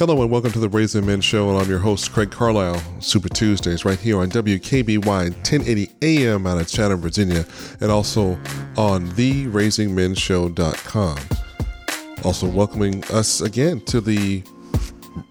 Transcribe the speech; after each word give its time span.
Hello 0.00 0.16
and 0.22 0.30
welcome 0.30 0.50
to 0.52 0.58
the 0.58 0.68
Raising 0.70 1.04
Men 1.04 1.20
Show, 1.20 1.50
and 1.50 1.58
I'm 1.58 1.68
your 1.68 1.78
host, 1.78 2.10
Craig 2.10 2.30
Carlisle. 2.30 2.82
Super 3.00 3.28
Tuesdays, 3.28 3.84
right 3.84 3.98
here 3.98 4.18
on 4.18 4.30
WKBY 4.30 5.04
1080 5.04 5.90
AM 6.00 6.46
out 6.46 6.56
of 6.56 6.66
Chatham, 6.66 7.02
Virginia, 7.02 7.44
and 7.82 7.90
also 7.90 8.30
on 8.78 9.06
theraisingmenshow.com. 9.10 11.18
Also, 12.24 12.48
welcoming 12.48 13.04
us 13.10 13.42
again 13.42 13.82
to 13.82 14.00
the 14.00 14.42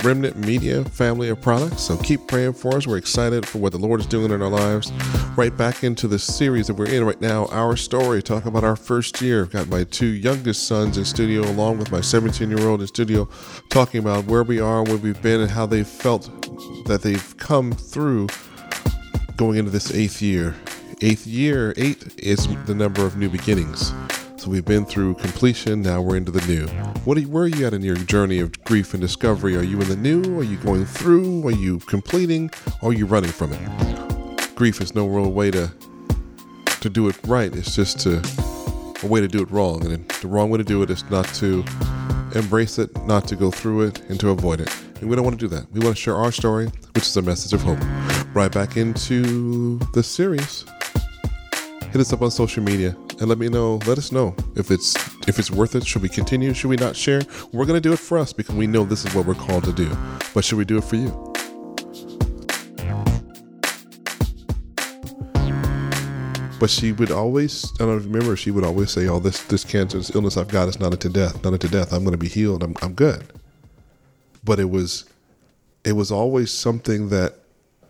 Remnant 0.04 0.38
Media 0.38 0.84
family 0.86 1.30
of 1.30 1.42
products. 1.42 1.84
So 1.84 1.98
keep 1.98 2.28
praying 2.28 2.54
for 2.54 2.76
us. 2.76 2.88
We're 2.88 2.98
excited 2.98 3.48
for 3.48 3.60
what 3.60 3.72
the 3.72 3.78
Lord 3.78 4.00
is 4.00 4.06
doing 4.06 4.32
in 4.32 4.42
our 4.42 4.50
lives. 4.50 4.92
Right 5.36 5.56
back 5.56 5.84
into 5.84 6.08
the 6.08 6.20
series 6.20 6.68
that 6.68 6.74
we're 6.74 6.90
in 6.90 7.04
right 7.04 7.20
now, 7.20 7.46
Our 7.48 7.76
Story, 7.76 8.22
talk 8.22 8.46
about 8.46 8.64
our 8.64 8.76
first 8.76 9.22
year. 9.22 9.44
I've 9.44 9.52
got 9.52 9.68
my 9.68 9.84
two 9.84 10.08
youngest 10.08 10.68
sons 10.68 10.98
in 10.98 11.06
studio, 11.06 11.42
along 11.42 11.80
with 11.80 11.92
my 11.92 12.02
17 12.02 12.50
year 12.50 12.68
old 12.68 12.82
in 12.82 12.88
studio, 12.88 13.30
talking 13.70 14.00
about 14.00 14.26
where 14.26 14.44
we 14.44 14.60
are, 14.60 14.84
where 14.84 14.98
we've 14.98 15.22
been, 15.22 15.42
and 15.42 15.52
how 15.52 15.66
they 15.66 15.84
felt 15.84 16.30
that 16.86 17.02
they've 17.02 17.38
come 17.38 17.72
through 17.72 18.28
going 19.38 19.58
into 19.58 19.72
this 19.72 19.94
eighth 19.94 20.22
year. 20.22 20.56
Eighth 21.02 21.26
year, 21.26 21.74
eight 21.78 22.14
is 22.18 22.48
the 22.66 22.76
number 22.76 23.06
of 23.06 23.16
new 23.16 23.30
beginnings. 23.30 23.94
So 24.40 24.50
we've 24.50 24.64
been 24.64 24.86
through 24.86 25.16
completion, 25.16 25.82
now 25.82 26.02
we're 26.02 26.16
into 26.16 26.32
the 26.32 26.40
new. 26.48 26.66
What 27.04 27.18
are 27.18 27.22
where 27.24 27.44
are 27.44 27.48
you 27.48 27.68
at 27.68 27.74
in 27.74 27.82
your 27.82 27.98
journey 27.98 28.40
of 28.40 28.64
grief 28.64 28.94
and 28.94 29.02
discovery? 29.02 29.58
Are 29.58 29.64
you 29.64 29.82
in 29.82 29.90
the 29.90 29.98
new? 29.98 30.40
Are 30.40 30.44
you 30.44 30.56
going 30.56 30.86
through? 30.86 31.46
Are 31.46 31.52
you 31.52 31.80
completing? 31.80 32.50
Or 32.82 32.92
are 32.92 32.94
you 32.94 33.06
running 33.06 33.32
from 33.32 33.52
it? 33.52 34.56
Grief 34.56 34.80
is 34.80 34.96
no 34.96 35.08
real 35.08 35.34
way 35.34 35.52
to 35.52 35.70
to 36.80 36.90
do 36.90 37.10
it 37.10 37.20
right. 37.28 37.54
It's 37.54 37.76
just 37.76 38.00
to, 38.02 38.22
a 39.04 39.08
way 39.08 39.20
to 39.20 39.28
do 39.28 39.42
it 39.42 39.52
wrong. 39.52 39.86
And 39.86 40.08
the 40.08 40.30
wrong 40.30 40.50
way 40.50 40.58
to 40.58 40.64
do 40.64 40.84
it 40.84 40.90
is 40.90 41.04
not 41.10 41.26
to 41.36 41.66
embrace 42.34 42.80
it, 42.80 42.96
not 43.06 43.28
to 43.28 43.36
go 43.36 43.52
through 43.52 43.88
it, 43.88 44.00
and 44.10 44.18
to 44.22 44.30
avoid 44.30 44.62
it. 44.62 44.74
And 45.02 45.10
we 45.10 45.18
don't 45.18 45.26
want 45.26 45.38
to 45.38 45.50
do 45.50 45.54
that. 45.54 45.70
We 45.74 45.82
want 45.82 45.98
to 45.98 46.02
share 46.02 46.16
our 46.16 46.32
story, 46.32 46.72
which 46.96 47.04
is 47.04 47.18
a 47.18 47.22
message 47.22 47.52
of 47.52 47.62
hope. 47.62 47.80
Right 48.34 48.54
back 48.54 48.78
into 48.78 49.80
the 49.92 50.02
series. 50.02 50.64
Hit 51.92 51.98
us 51.98 52.14
up 52.14 52.22
on 52.22 52.32
social 52.32 52.64
media 52.64 52.96
and 53.20 53.28
let 53.28 53.38
me 53.38 53.50
know. 53.50 53.76
Let 53.86 53.98
us 53.98 54.12
know 54.12 54.36
if 54.56 54.72
it's 54.72 54.96
if 55.28 55.40
it's 55.40 55.52
worth 55.52 55.76
it. 55.76 55.86
Should 55.86 56.02
we 56.02 56.10
continue? 56.10 56.54
Should 56.54 56.70
we 56.70 56.78
not 56.78 56.96
share? 56.96 57.22
We're 57.52 57.66
gonna 57.66 57.82
do 57.82 57.94
it 57.94 58.00
for 58.00 58.18
us 58.18 58.34
because 58.34 58.56
we 58.56 58.68
know 58.68 58.84
this 58.86 59.06
is 59.06 59.14
what 59.14 59.26
we're 59.26 59.36
called 59.36 59.66
to 59.66 59.74
do. 59.74 59.96
But 60.34 60.46
should 60.46 60.58
we 60.58 60.66
do 60.66 60.78
it 60.78 60.84
for 60.84 60.96
you? 60.96 61.30
But 66.60 66.70
she 66.70 66.92
would 66.92 67.10
always, 67.10 67.72
I 67.80 67.86
don't 67.86 68.04
remember, 68.04 68.36
she 68.36 68.52
would 68.52 68.66
always 68.66 68.92
say, 68.92 69.08
Oh, 69.08 69.20
this, 69.20 69.42
this 69.44 69.64
cancer, 69.64 69.98
this 69.98 70.14
illness 70.14 70.36
I've 70.36 70.50
got 70.50 70.68
is 70.68 70.78
not 70.78 70.92
unto 70.92 71.08
death, 71.08 71.42
not 71.42 71.54
unto 71.54 71.70
death. 71.70 71.94
I'm 71.94 72.04
going 72.04 72.12
to 72.12 72.18
be 72.18 72.28
healed. 72.28 72.64
I'm, 72.64 72.76
I'm 72.82 72.94
good. 72.94 73.24
But 74.44 74.60
it 74.60 74.70
was, 74.70 75.06
it 75.86 75.94
was 75.94 76.12
always 76.12 76.52
something 76.52 77.10
that, 77.10 77.36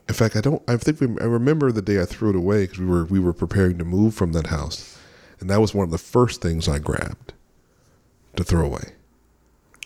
in 0.08 0.14
fact, 0.14 0.36
I 0.36 0.42
don't, 0.42 0.62
I 0.68 0.78
think 0.78 1.02
we, 1.02 1.08
I 1.20 1.26
remember 1.26 1.72
the 1.72 1.82
day 1.82 2.00
I 2.00 2.06
threw 2.06 2.30
it 2.30 2.36
away 2.36 2.66
because 2.66 2.78
we 2.78 2.86
were, 2.86 3.06
we 3.06 3.20
were 3.20 3.34
preparing 3.34 3.80
to 3.80 3.86
move 3.86 4.14
from 4.14 4.34
that 4.34 4.48
house. 4.48 4.99
And 5.40 5.50
that 5.50 5.62
was 5.62 5.74
one 5.74 5.86
of 5.86 5.92
the 5.92 5.98
first 5.98 6.42
things 6.42 6.68
I 6.68 6.80
grabbed 6.80 7.34
to 8.36 8.44
throw 8.44 8.66
away 8.66 8.94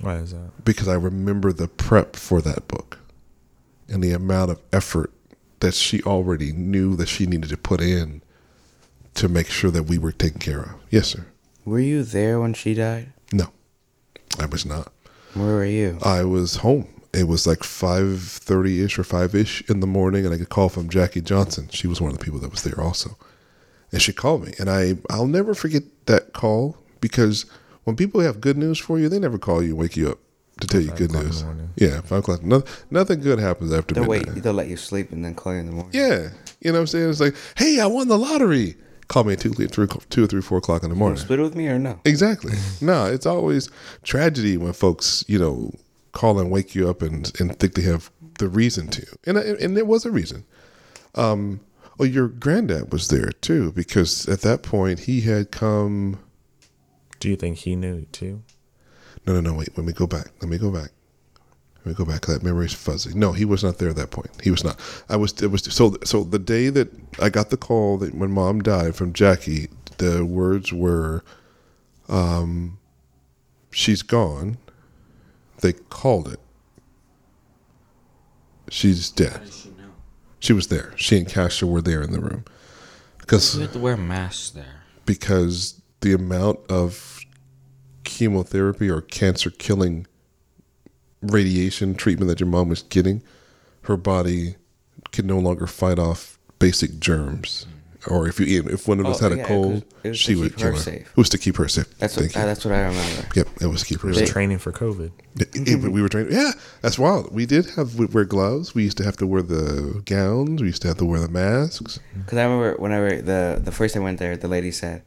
Why 0.01 0.15
is 0.15 0.31
that? 0.31 0.65
because 0.65 0.87
I 0.87 0.95
remember 0.95 1.53
the 1.53 1.67
prep 1.67 2.15
for 2.15 2.41
that 2.41 2.67
book 2.67 2.99
and 3.87 4.03
the 4.03 4.11
amount 4.11 4.51
of 4.51 4.61
effort 4.71 5.11
that 5.59 5.73
she 5.73 6.01
already 6.03 6.51
knew 6.51 6.95
that 6.95 7.07
she 7.07 7.25
needed 7.25 7.49
to 7.49 7.57
put 7.57 7.81
in 7.81 8.21
to 9.15 9.29
make 9.29 9.47
sure 9.47 9.71
that 9.71 9.83
we 9.83 9.97
were 9.97 10.11
taken 10.11 10.39
care 10.39 10.59
of. 10.61 10.73
Yes, 10.89 11.09
sir. 11.09 11.25
Were 11.65 11.79
you 11.79 12.03
there 12.03 12.39
when 12.39 12.53
she 12.53 12.73
died? 12.73 13.13
No, 13.31 13.45
I 14.39 14.45
was 14.47 14.65
not. 14.65 14.91
Where 15.35 15.55
were 15.55 15.65
you? 15.65 15.99
I 16.03 16.23
was 16.23 16.57
home. 16.57 16.87
It 17.13 17.27
was 17.27 17.45
like 17.47 17.63
five 17.63 18.21
thirty 18.21 18.83
ish 18.83 18.97
or 18.99 19.03
five 19.03 19.35
ish 19.35 19.61
in 19.69 19.79
the 19.79 19.87
morning, 19.87 20.25
and 20.25 20.33
I 20.33 20.37
get 20.37 20.47
a 20.47 20.49
call 20.49 20.67
from 20.69 20.89
Jackie 20.89 21.21
Johnson. 21.21 21.69
She 21.71 21.87
was 21.87 22.01
one 22.01 22.11
of 22.11 22.17
the 22.17 22.23
people 22.25 22.39
that 22.39 22.51
was 22.51 22.63
there 22.63 22.81
also, 22.81 23.15
and 23.93 24.01
she 24.01 24.11
called 24.11 24.45
me, 24.45 24.53
and 24.59 24.69
I 24.69 24.95
I'll 25.09 25.27
never 25.27 25.53
forget 25.53 25.83
that 26.07 26.33
call 26.33 26.75
because 26.99 27.45
when 27.85 27.95
people 27.95 28.19
have 28.21 28.41
good 28.41 28.57
news 28.57 28.77
for 28.79 28.99
you, 28.99 29.07
they 29.07 29.19
never 29.19 29.37
call 29.37 29.61
you 29.63 29.69
and 29.69 29.77
wake 29.77 29.95
you 29.95 30.09
up 30.09 30.19
to 30.61 30.67
tell 30.67 30.81
you 30.81 30.91
good 30.91 31.09
o'clock 31.11 31.23
in 31.23 31.29
the 31.31 31.43
news. 31.53 31.67
Yeah, 31.77 32.01
five 32.01 32.19
o'clock. 32.19 32.43
No, 32.43 32.63
nothing 32.91 33.21
good 33.21 33.39
happens 33.39 33.71
after 33.73 33.93
They'll 33.95 34.05
midnight. 34.05 34.33
wait. 34.35 34.43
They'll 34.43 34.53
let 34.53 34.67
you 34.67 34.77
sleep 34.77 35.11
and 35.11 35.23
then 35.23 35.33
call 35.35 35.53
you 35.53 35.59
in 35.59 35.65
the 35.67 35.71
morning. 35.71 35.91
Yeah, 35.93 36.29
you 36.61 36.71
know 36.71 36.73
what 36.73 36.79
I'm 36.81 36.87
saying? 36.87 37.09
It's 37.09 37.19
like, 37.19 37.35
hey, 37.55 37.79
I 37.79 37.85
won 37.85 38.07
the 38.09 38.17
lottery. 38.17 38.75
Call 39.09 39.25
me 39.25 39.33
at 39.33 39.39
two, 39.41 39.51
three, 39.53 39.87
two 40.09 40.23
or 40.23 40.27
three, 40.27 40.41
four 40.41 40.57
o'clock 40.59 40.83
in 40.83 40.89
the 40.89 40.95
You 40.95 40.99
morning. 40.99 41.17
split 41.17 41.39
with 41.39 41.55
me 41.55 41.67
or 41.67 41.77
no? 41.77 41.99
Exactly. 42.05 42.53
no, 42.81 43.05
it's 43.05 43.25
always 43.25 43.69
tragedy 44.03 44.55
when 44.57 44.73
folks, 44.73 45.23
you 45.27 45.37
know, 45.37 45.73
call 46.13 46.39
and 46.39 46.49
wake 46.49 46.73
you 46.75 46.89
up 46.89 47.01
and 47.01 47.31
and 47.39 47.57
think 47.59 47.73
they 47.73 47.81
have 47.81 48.09
the 48.39 48.47
reason 48.47 48.87
to, 48.87 49.05
and 49.25 49.37
and 49.37 49.75
there 49.75 49.85
was 49.85 50.05
a 50.05 50.11
reason. 50.11 50.45
Um, 51.15 51.59
oh, 51.99 52.03
your 52.03 52.27
granddad 52.27 52.91
was 52.91 53.07
there 53.07 53.31
too 53.41 53.71
because 53.71 54.27
at 54.27 54.41
that 54.41 54.63
point 54.63 55.01
he 55.01 55.21
had 55.21 55.51
come. 55.51 56.19
Do 57.19 57.29
you 57.29 57.35
think 57.35 57.59
he 57.59 57.75
knew 57.75 58.05
too? 58.11 58.43
No, 59.25 59.33
no, 59.33 59.41
no. 59.41 59.53
Wait. 59.53 59.77
Let 59.77 59.85
me 59.85 59.93
go 59.93 60.07
back. 60.07 60.31
Let 60.41 60.49
me 60.49 60.57
go 60.57 60.71
back. 60.71 60.91
Let 61.77 61.85
me 61.85 61.93
go 61.93 62.05
back. 62.05 62.25
That 62.25 62.43
memory 62.43 62.65
is 62.65 62.73
fuzzy. 62.73 63.13
No, 63.13 63.33
he 63.33 63.45
was 63.45 63.63
not 63.63 63.77
there 63.77 63.89
at 63.89 63.95
that 63.97 64.11
point. 64.11 64.29
He 64.41 64.51
was 64.51 64.63
not. 64.63 64.79
I 65.09 65.15
was. 65.15 65.41
It 65.41 65.47
was. 65.47 65.63
So. 65.63 65.95
So 66.03 66.23
the 66.23 66.39
day 66.39 66.69
that 66.69 66.89
I 67.19 67.29
got 67.29 67.49
the 67.49 67.57
call 67.57 67.97
that 67.99 68.15
when 68.15 68.31
mom 68.31 68.61
died 68.61 68.95
from 68.95 69.13
Jackie, 69.13 69.69
the 69.97 70.25
words 70.25 70.71
were, 70.73 71.23
um, 72.09 72.79
"She's 73.71 74.01
gone." 74.01 74.57
They 75.61 75.73
called 75.73 76.27
it. 76.27 76.39
She's 78.69 79.09
dead. 79.11 79.41
She 80.43 80.51
was 80.51 80.67
there. 80.67 80.91
She 80.97 81.17
and 81.17 81.25
Cassia 81.27 81.65
were 81.65 81.81
there 81.81 82.01
in 82.01 82.11
the 82.11 82.19
room. 82.19 82.43
Because 83.19 83.55
You 83.55 83.61
have 83.61 83.71
to 83.71 83.79
wear 83.79 83.95
masks 83.95 84.49
there. 84.49 84.81
because 85.05 85.81
the 86.01 86.11
amount 86.11 86.59
of 86.69 87.21
chemotherapy 88.03 88.89
or 88.89 88.99
cancer 88.99 89.49
killing 89.49 90.05
radiation 91.21 91.95
treatment 91.95 92.27
that 92.27 92.41
your 92.41 92.49
mom 92.49 92.67
was 92.67 92.81
getting, 92.83 93.23
her 93.83 93.95
body 93.95 94.57
could 95.13 95.25
no 95.25 95.39
longer 95.39 95.65
fight 95.65 95.97
off 95.97 96.37
basic 96.59 96.99
germs. 96.99 97.65
Or 98.07 98.27
if 98.27 98.39
you 98.39 98.63
if 98.69 98.87
one 98.87 98.99
of 98.99 99.05
us 99.05 99.21
Oh, 99.21 99.29
had 99.29 99.37
yeah, 99.37 99.43
a 99.45 99.47
cold, 99.47 99.85
it 100.03 100.09
was 100.09 100.19
she 100.19 100.33
to 100.33 100.39
would 100.41 100.49
keep 100.51 100.57
kill 100.57 100.67
her 100.67 100.73
her. 100.73 100.79
safe. 100.79 101.09
It 101.09 101.17
was 101.17 101.29
to 101.29 101.37
keep 101.37 101.55
her 101.57 101.67
safe. 101.67 101.97
That's 101.99 102.17
what. 102.17 102.35
Uh, 102.35 102.45
that's 102.45 102.65
what 102.65 102.73
I 102.73 102.81
remember. 102.81 103.27
Yep, 103.35 103.47
it 103.61 103.67
was 103.67 103.81
to 103.81 103.85
keep 103.87 104.01
her 104.01 104.09
It 104.09 104.15
safe. 104.15 104.29
training 104.29 104.57
for 104.59 104.71
COVID. 104.71 105.11
Yeah, 105.55 105.75
we 105.89 106.01
were 106.01 106.09
trained. 106.09 106.31
Yeah, 106.31 106.51
that's 106.81 106.99
wild. 106.99 107.33
We 107.33 107.45
did 107.45 107.69
have 107.77 107.95
we 107.95 108.05
wear 108.07 108.25
gloves. 108.25 108.75
We 108.75 108.83
used 108.83 108.97
to 108.97 109.03
have 109.03 109.15
to 109.17 109.27
wear 109.27 109.41
the 109.41 110.01
gowns. 110.05 110.61
We 110.61 110.67
used 110.67 110.81
to 110.81 110.89
have 110.89 110.97
to 110.97 111.05
wear 111.05 111.19
the 111.19 111.29
masks. 111.29 111.99
Because 112.17 112.37
I 112.37 112.43
remember 112.43 112.75
whenever 112.77 113.21
the 113.21 113.61
the 113.63 113.71
first 113.71 113.95
I 113.95 113.99
went 113.99 114.19
there, 114.19 114.35
the 114.35 114.47
lady 114.49 114.71
said, 114.71 115.03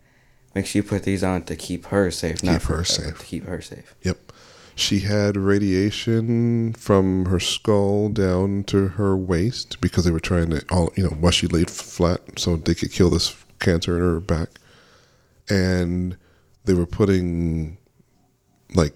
"Make 0.54 0.66
sure 0.66 0.80
you 0.80 0.88
put 0.88 1.02
these 1.02 1.22
on 1.22 1.42
to 1.44 1.54
keep 1.56 1.86
her 1.86 2.10
safe, 2.10 2.42
not 2.42 2.52
Keep 2.52 2.62
for 2.62 2.76
her 2.78 2.84
safe. 2.84 3.18
To 3.18 3.24
keep 3.24 3.44
her 3.46 3.60
safe." 3.60 3.94
Yep. 4.02 4.25
She 4.78 5.00
had 5.00 5.38
radiation 5.38 6.74
from 6.74 7.24
her 7.26 7.40
skull 7.40 8.10
down 8.10 8.62
to 8.64 8.88
her 8.88 9.16
waist 9.16 9.80
because 9.80 10.04
they 10.04 10.10
were 10.10 10.20
trying 10.20 10.50
to 10.50 10.62
all 10.70 10.92
you 10.94 11.04
know 11.04 11.16
while 11.18 11.32
she 11.32 11.46
laid 11.46 11.70
flat 11.70 12.38
so 12.38 12.56
they 12.56 12.74
could 12.74 12.92
kill 12.92 13.08
this 13.08 13.34
cancer 13.58 13.96
in 13.96 14.02
her 14.02 14.20
back, 14.20 14.50
and 15.48 16.18
they 16.66 16.74
were 16.74 16.84
putting 16.84 17.78
like 18.74 18.92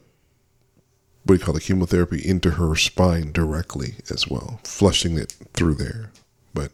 what 1.25 1.37
do 1.37 1.41
you 1.41 1.45
call 1.47 1.57
it 1.57 1.63
chemotherapy 1.63 2.21
into 2.29 2.51
her 2.53 2.77
spine 2.77 3.33
directly 3.33 3.95
as 4.11 4.29
well, 4.29 4.61
flushing 4.65 5.17
it 5.17 5.35
through 5.55 5.75
there. 5.75 6.13
But 6.53 6.73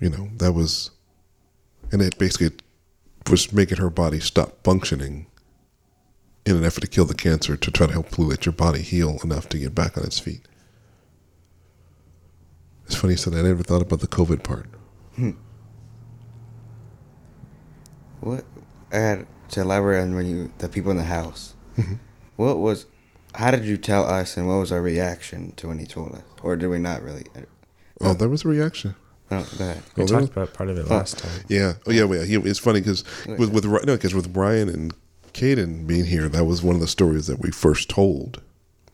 you 0.00 0.08
know 0.08 0.30
that 0.38 0.52
was, 0.52 0.90
and 1.92 2.00
it 2.00 2.16
basically 2.18 2.56
was 3.30 3.52
making 3.52 3.76
her 3.76 3.90
body 3.90 4.20
stop 4.20 4.64
functioning 4.64 5.26
in 6.48 6.56
an 6.56 6.64
effort 6.64 6.80
to 6.80 6.86
kill 6.86 7.04
the 7.04 7.14
cancer 7.14 7.56
to 7.56 7.70
try 7.70 7.86
to 7.86 7.92
help 7.92 8.18
let 8.18 8.46
your 8.46 8.52
body 8.52 8.82
heal 8.82 9.18
enough 9.22 9.48
to 9.50 9.58
get 9.58 9.74
back 9.74 9.96
on 9.98 10.04
its 10.04 10.18
feet. 10.18 10.46
It's 12.86 12.94
funny 12.96 13.12
you 13.14 13.16
said 13.18 13.34
that. 13.34 13.40
I 13.44 13.48
never 13.48 13.62
thought 13.62 13.82
about 13.82 14.00
the 14.00 14.06
COVID 14.08 14.42
part. 14.42 14.66
What 18.20 18.44
I 18.92 18.96
had 18.96 19.26
to 19.50 19.60
elaborate 19.60 20.00
on 20.00 20.14
when 20.14 20.26
you 20.26 20.52
the 20.58 20.68
people 20.68 20.90
in 20.90 20.96
the 20.96 21.04
house. 21.04 21.54
Mm-hmm. 21.76 21.94
What 22.36 22.58
was? 22.58 22.86
How 23.34 23.50
did 23.50 23.64
you 23.64 23.76
tell 23.76 24.04
us, 24.06 24.36
and 24.36 24.48
what 24.48 24.56
was 24.56 24.72
our 24.72 24.80
reaction 24.82 25.52
to 25.56 25.68
when 25.68 25.78
he 25.78 25.86
told 25.86 26.14
us, 26.14 26.22
or 26.42 26.56
did 26.56 26.68
we 26.68 26.78
not 26.78 27.02
really? 27.02 27.24
Oh, 28.00 28.14
there 28.14 28.28
was 28.28 28.44
a 28.44 28.48
reaction. 28.48 28.94
No, 29.30 29.44
go 29.58 29.64
ahead. 29.64 29.82
We 29.96 30.04
Oh, 30.04 30.06
talked 30.06 30.10
really? 30.20 30.24
about 30.32 30.54
part 30.54 30.70
of 30.70 30.78
it 30.78 30.88
last 30.88 31.18
time. 31.18 31.44
Yeah. 31.48 31.74
Oh, 31.86 31.90
yeah. 31.90 32.04
well, 32.04 32.24
yeah. 32.24 32.40
It's 32.44 32.58
funny 32.58 32.80
because 32.80 33.04
with 33.26 33.52
with 33.52 33.64
no, 33.66 33.96
because 33.96 34.14
with 34.14 34.32
Brian 34.32 34.68
and 34.68 34.94
Caeden 35.38 35.86
being 35.86 36.06
here, 36.06 36.28
that 36.28 36.44
was 36.44 36.62
one 36.62 36.74
of 36.74 36.80
the 36.80 36.86
stories 36.88 37.26
that 37.26 37.40
we 37.40 37.50
first 37.50 37.88
told 37.88 38.42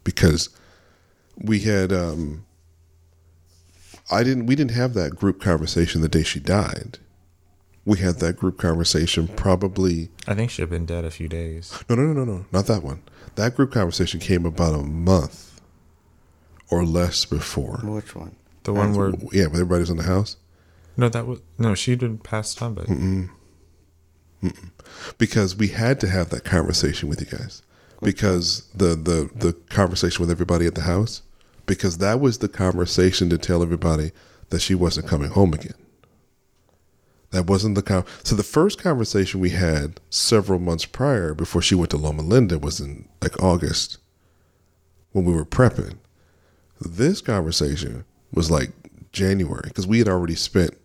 because 0.05 0.51
we 1.37 1.61
had. 1.61 1.93
um 1.93 2.45
I 4.11 4.23
didn't. 4.23 4.47
We 4.47 4.55
didn't 4.55 4.73
have 4.73 4.95
that 4.95 5.17
group 5.17 5.41
conversation 5.41 6.03
the 6.03 6.09
day 6.09 6.23
she 6.23 6.39
died, 6.39 6.99
we 7.85 7.99
had 7.99 8.17
that 8.17 8.37
group 8.37 8.59
conversation 8.59 9.29
probably 9.29 10.11
I 10.27 10.35
think 10.35 10.51
she'd 10.51 10.63
have 10.63 10.71
been 10.71 10.87
dead 10.87 11.05
a 11.05 11.11
few 11.11 11.29
days. 11.29 11.73
no 11.89 11.95
no 11.95 12.03
no 12.03 12.13
no 12.13 12.25
no 12.25 12.47
not 12.53 12.67
that 12.67 12.83
one 12.83 13.03
that 13.35 13.55
group 13.57 13.73
conversation 13.73 14.21
came 14.21 14.47
about 14.47 14.75
a 14.75 14.83
month 14.83 15.61
or 16.71 16.85
less 16.85 17.25
before 17.25 17.79
Which 17.83 18.15
one? 18.15 18.37
The 18.65 18.73
one 18.73 18.95
where 18.95 19.11
yeah 19.33 19.47
when 19.47 19.55
everybody's 19.61 19.91
in 19.91 19.97
the 19.97 20.05
house 20.05 20.37
no, 20.97 21.09
that 21.09 21.27
was 21.27 21.41
no, 21.59 21.75
she'd 21.75 21.99
been 21.99 22.19
passed 22.19 22.63
on, 22.63 22.75
but 22.75 22.87
because 25.19 25.57
we 25.57 25.69
had 25.69 26.01
to 26.01 26.09
have 26.09 26.31
that 26.31 26.45
conversation 26.45 27.09
with 27.09 27.21
you 27.21 27.39
guys. 27.39 27.63
Because 28.03 28.69
the 28.75 28.95
the 28.95 29.31
the 29.35 29.53
conversation 29.71 30.21
with 30.21 30.31
everybody 30.31 30.67
at 30.67 30.75
the 30.75 30.83
house. 30.83 31.23
Because 31.67 31.99
that 31.99 32.21
was 32.21 32.39
the 32.39 32.49
conversation 32.49 33.31
to 33.31 33.39
tell 33.39 33.63
everybody 33.63 34.13
that 34.51 34.61
she 34.61 34.75
wasn't 34.75 35.07
coming 35.07 35.31
home 35.31 35.55
again. 35.55 35.75
That 37.31 37.47
wasn't 37.47 37.75
the 37.75 37.83
con- 37.83 38.05
so 38.23 38.37
the 38.37 38.43
first 38.43 38.81
conversation 38.81 39.41
we 39.41 39.51
had 39.51 40.01
several 40.11 40.61
months 40.61 40.85
prior 40.85 41.35
before 41.35 41.63
she 41.63 41.75
went 41.75 41.91
to 41.91 41.97
Loma 41.97 42.23
Linda 42.23 42.59
was 42.59 42.79
in 42.81 43.09
like 43.23 43.43
August 43.43 43.99
when 45.13 45.25
we 45.25 45.33
were 45.33 45.45
prepping. 45.45 45.99
This 46.81 47.21
conversation 47.21 48.05
was 48.33 48.51
like 48.51 48.71
January 49.11 49.65
because 49.65 49.87
we 49.87 49.99
had 49.99 50.09
already 50.09 50.35
spent 50.35 50.77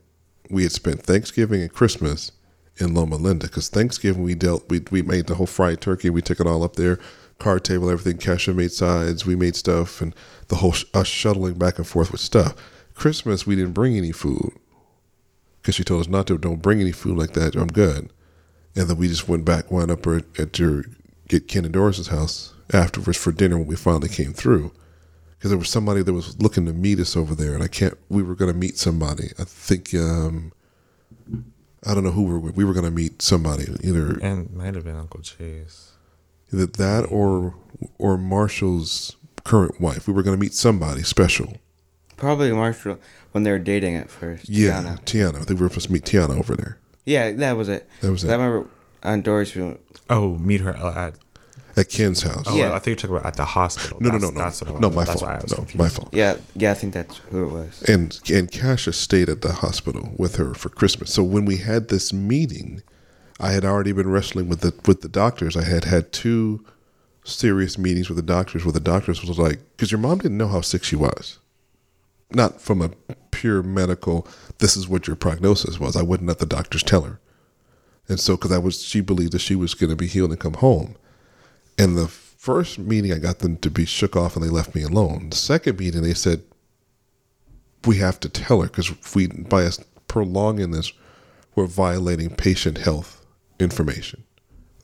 we 0.49 0.63
had 0.63 0.71
spent 0.71 1.03
Thanksgiving 1.03 1.61
and 1.61 1.71
Christmas 1.71 2.31
in 2.79 2.93
Loma 2.93 3.15
Linda 3.15 3.47
because 3.47 3.69
Thanksgiving 3.69 4.23
we 4.23 4.35
dealt 4.35 4.69
we 4.69 4.81
we 4.91 5.01
made 5.01 5.27
the 5.27 5.35
whole 5.35 5.45
fried 5.45 5.81
turkey 5.81 6.09
we 6.09 6.21
took 6.21 6.39
it 6.39 6.47
all 6.47 6.63
up 6.63 6.75
there 6.75 6.99
card 7.37 7.63
table 7.63 7.89
everything 7.89 8.17
Kesha 8.17 8.55
made 8.55 8.71
sides 8.71 9.25
we 9.25 9.35
made 9.35 9.55
stuff 9.55 10.01
and 10.01 10.13
the 10.47 10.57
whole 10.57 10.73
sh- 10.73 10.85
us 10.93 11.07
shuttling 11.07 11.55
back 11.55 11.77
and 11.77 11.87
forth 11.87 12.11
with 12.11 12.21
stuff 12.21 12.55
Christmas 12.93 13.45
we 13.45 13.55
didn't 13.55 13.73
bring 13.73 13.97
any 13.97 14.11
food 14.11 14.51
because 15.61 15.75
she 15.75 15.83
told 15.83 16.01
us 16.01 16.07
not 16.07 16.27
to 16.27 16.37
don't 16.37 16.61
bring 16.61 16.81
any 16.81 16.91
food 16.91 17.17
like 17.17 17.33
that 17.33 17.55
I'm 17.55 17.67
good 17.67 18.11
and 18.75 18.87
then 18.87 18.97
we 18.97 19.07
just 19.07 19.27
went 19.27 19.45
back 19.45 19.71
went 19.71 19.91
up 19.91 20.05
at, 20.07 20.25
at 20.39 20.59
your 20.59 20.83
get 21.27 21.47
Ken 21.47 21.65
and 21.65 21.73
Doris's 21.73 22.07
house 22.07 22.53
afterwards 22.73 23.17
for 23.17 23.31
dinner 23.31 23.57
when 23.57 23.67
we 23.67 23.75
finally 23.75 24.09
came 24.09 24.33
through 24.33 24.71
because 25.39 25.51
there 25.51 25.57
was 25.57 25.69
somebody 25.69 26.03
that 26.03 26.13
was 26.13 26.39
looking 26.41 26.65
to 26.65 26.73
meet 26.73 26.99
us 26.99 27.15
over 27.15 27.33
there, 27.33 27.53
and 27.53 27.63
I 27.63 27.67
can't. 27.67 27.97
We 28.09 28.21
were 28.23 28.35
going 28.35 28.51
to 28.51 28.57
meet 28.57 28.77
somebody. 28.77 29.29
I 29.39 29.45
think 29.45 29.93
um, 29.93 30.51
I 31.85 31.93
don't 31.93 32.03
know 32.03 32.11
who 32.11 32.23
we 32.23 32.33
were. 32.37 32.51
We 32.51 32.65
were 32.65 32.73
going 32.73 32.85
to 32.85 32.91
meet 32.91 33.21
somebody, 33.21 33.65
either 33.83 34.17
and 34.21 34.51
might 34.53 34.75
have 34.75 34.83
been 34.83 34.95
Uncle 34.97 35.21
Chase. 35.21 35.91
either 36.53 36.65
that 36.65 37.05
or 37.09 37.55
or 37.97 38.17
Marshall's 38.17 39.15
current 39.45 39.79
wife. 39.79 40.07
We 40.07 40.13
were 40.13 40.23
going 40.23 40.35
to 40.37 40.41
meet 40.41 40.53
somebody 40.53 41.03
special. 41.03 41.57
Probably 42.17 42.51
Marshall 42.51 42.99
when 43.31 43.43
they 43.43 43.51
were 43.51 43.59
dating 43.59 43.95
at 43.95 44.09
first. 44.09 44.49
Yeah, 44.49 44.81
Tiana. 44.81 45.01
Tiana. 45.05 45.35
I 45.41 45.43
think 45.45 45.59
we 45.59 45.65
were 45.65 45.69
supposed 45.69 45.87
to 45.87 45.93
meet 45.93 46.03
Tiana 46.03 46.37
over 46.37 46.55
there. 46.55 46.77
Yeah, 47.05 47.31
that 47.31 47.53
was 47.55 47.69
it. 47.69 47.87
That 48.01 48.11
was 48.11 48.23
it. 48.25 48.29
I 48.29 48.33
remember 48.33 48.67
on 49.03 49.21
Doris. 49.21 49.55
we 49.55 49.63
went- 49.63 49.79
Oh, 50.09 50.37
meet 50.37 50.61
her 50.61 50.71
at. 50.75 51.15
At 51.79 51.89
Ken's 51.89 52.21
house. 52.23 52.43
Oh, 52.47 52.55
Yeah. 52.55 52.69
I 52.73 52.79
think 52.79 52.87
you're 52.87 52.95
talking 52.97 53.15
about 53.17 53.25
at 53.25 53.35
the 53.37 53.45
hospital. 53.45 53.97
No, 54.01 54.09
no, 54.09 54.17
That's- 54.19 54.31
no, 54.33 54.37
no, 54.39 54.43
That's 54.45 54.61
what 54.61 54.69
it 54.75 54.79
no. 54.81 54.89
My 54.89 55.03
That's 55.05 55.19
fault. 55.21 55.31
why 55.31 55.37
I 55.37 55.41
was 55.41 55.51
No, 55.51 55.57
confused. 55.57 55.77
my 55.79 55.89
fault. 55.89 56.09
Yeah, 56.13 56.37
yeah, 56.55 56.71
I 56.71 56.73
think 56.75 56.93
that's 56.93 57.17
who 57.31 57.43
it 57.45 57.51
was. 57.51 57.83
and 57.83 58.19
and 58.31 58.51
Kasha 58.51 58.93
stayed 58.93 59.29
at 59.29 59.41
the 59.41 59.53
hospital 59.53 60.13
with 60.17 60.35
her 60.35 60.53
for 60.53 60.69
Christmas. 60.69 61.11
So 61.13 61.23
when 61.23 61.45
we 61.45 61.57
had 61.57 61.87
this 61.89 62.11
meeting, 62.13 62.81
I 63.39 63.51
had 63.53 63.63
already 63.65 63.91
been 63.93 64.09
wrestling 64.09 64.49
with 64.49 64.59
the 64.61 64.73
with 64.85 65.01
the 65.01 65.09
doctors. 65.09 65.55
I 65.55 65.63
had 65.63 65.85
had 65.85 66.11
two 66.11 66.63
serious 67.23 67.77
meetings 67.77 68.09
with 68.09 68.15
the 68.15 68.21
doctors, 68.23 68.65
where 68.65 68.71
the 68.73 68.79
doctors 68.79 69.23
was 69.23 69.37
like, 69.37 69.59
because 69.75 69.91
your 69.91 69.99
mom 69.99 70.17
didn't 70.19 70.37
know 70.37 70.47
how 70.47 70.61
sick 70.61 70.83
she 70.83 70.95
was, 70.95 71.37
not 72.31 72.59
from 72.59 72.81
a 72.81 72.89
pure 73.31 73.61
medical. 73.61 74.27
This 74.57 74.75
is 74.75 74.87
what 74.89 75.05
your 75.07 75.15
prognosis 75.15 75.79
was. 75.79 75.95
I 75.95 76.01
wouldn't 76.01 76.27
let 76.27 76.39
the 76.39 76.45
doctors 76.45 76.81
tell 76.83 77.01
her, 77.03 77.19
and 78.07 78.19
so 78.19 78.35
because 78.35 78.51
I 78.51 78.57
was, 78.57 78.81
she 78.83 78.99
believed 79.01 79.33
that 79.33 79.39
she 79.39 79.55
was 79.55 79.73
going 79.73 79.89
to 79.91 79.95
be 79.95 80.07
healed 80.07 80.31
and 80.31 80.39
come 80.39 80.55
home. 80.55 80.95
And 81.79 81.97
the 81.97 82.07
first 82.07 82.77
meeting, 82.77 83.13
I 83.13 83.19
got 83.19 83.39
them 83.39 83.55
to 83.57 83.71
be 83.71 83.85
shook 83.85 84.15
off, 84.15 84.35
and 84.35 84.43
they 84.43 84.49
left 84.49 84.75
me 84.75 84.83
alone. 84.83 85.29
The 85.29 85.37
second 85.37 85.79
meeting, 85.79 86.03
they 86.03 86.13
said, 86.13 86.43
we 87.85 87.97
have 87.97 88.19
to 88.19 88.29
tell 88.29 88.61
her 88.61 88.67
because 88.67 88.89
if 88.89 89.15
we 89.15 89.27
by 89.27 89.63
us 89.63 89.79
prolonging 90.09 90.71
this, 90.71 90.91
we're 91.55 91.65
violating 91.65 92.29
patient 92.29 92.79
health 92.79 93.25
information. 93.59 94.23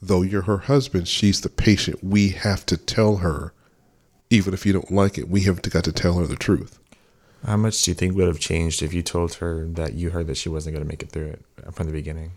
Though 0.00 0.22
you're 0.22 0.42
her 0.42 0.58
husband, 0.58 1.06
she's 1.06 1.42
the 1.42 1.50
patient. 1.50 2.02
We 2.02 2.30
have 2.30 2.64
to 2.66 2.76
tell 2.76 3.16
her, 3.16 3.52
even 4.30 4.54
if 4.54 4.64
you 4.64 4.72
don't 4.72 4.90
like 4.90 5.18
it, 5.18 5.28
we 5.28 5.42
have 5.42 5.60
got 5.62 5.84
to 5.84 5.92
tell 5.92 6.14
her 6.14 6.26
the 6.26 6.36
truth. 6.36 6.78
How 7.44 7.56
much 7.56 7.82
do 7.82 7.90
you 7.90 7.94
think 7.94 8.16
would 8.16 8.28
have 8.28 8.40
changed 8.40 8.82
if 8.82 8.94
you 8.94 9.02
told 9.02 9.34
her 9.34 9.66
that 9.72 9.94
you 9.94 10.10
heard 10.10 10.26
that 10.28 10.36
she 10.36 10.48
wasn't 10.48 10.74
going 10.74 10.84
to 10.84 10.90
make 10.90 11.02
it 11.02 11.10
through 11.10 11.26
it 11.26 11.44
from 11.72 11.86
the 11.86 11.92
beginning? 11.92 12.32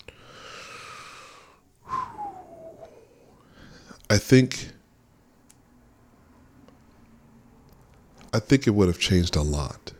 I 4.09 4.17
think 4.17 4.69
I 8.33 8.39
think 8.39 8.67
it 8.67 8.71
would 8.71 8.87
have 8.87 8.99
changed 8.99 9.35
a 9.35 9.41
lot. 9.41 9.93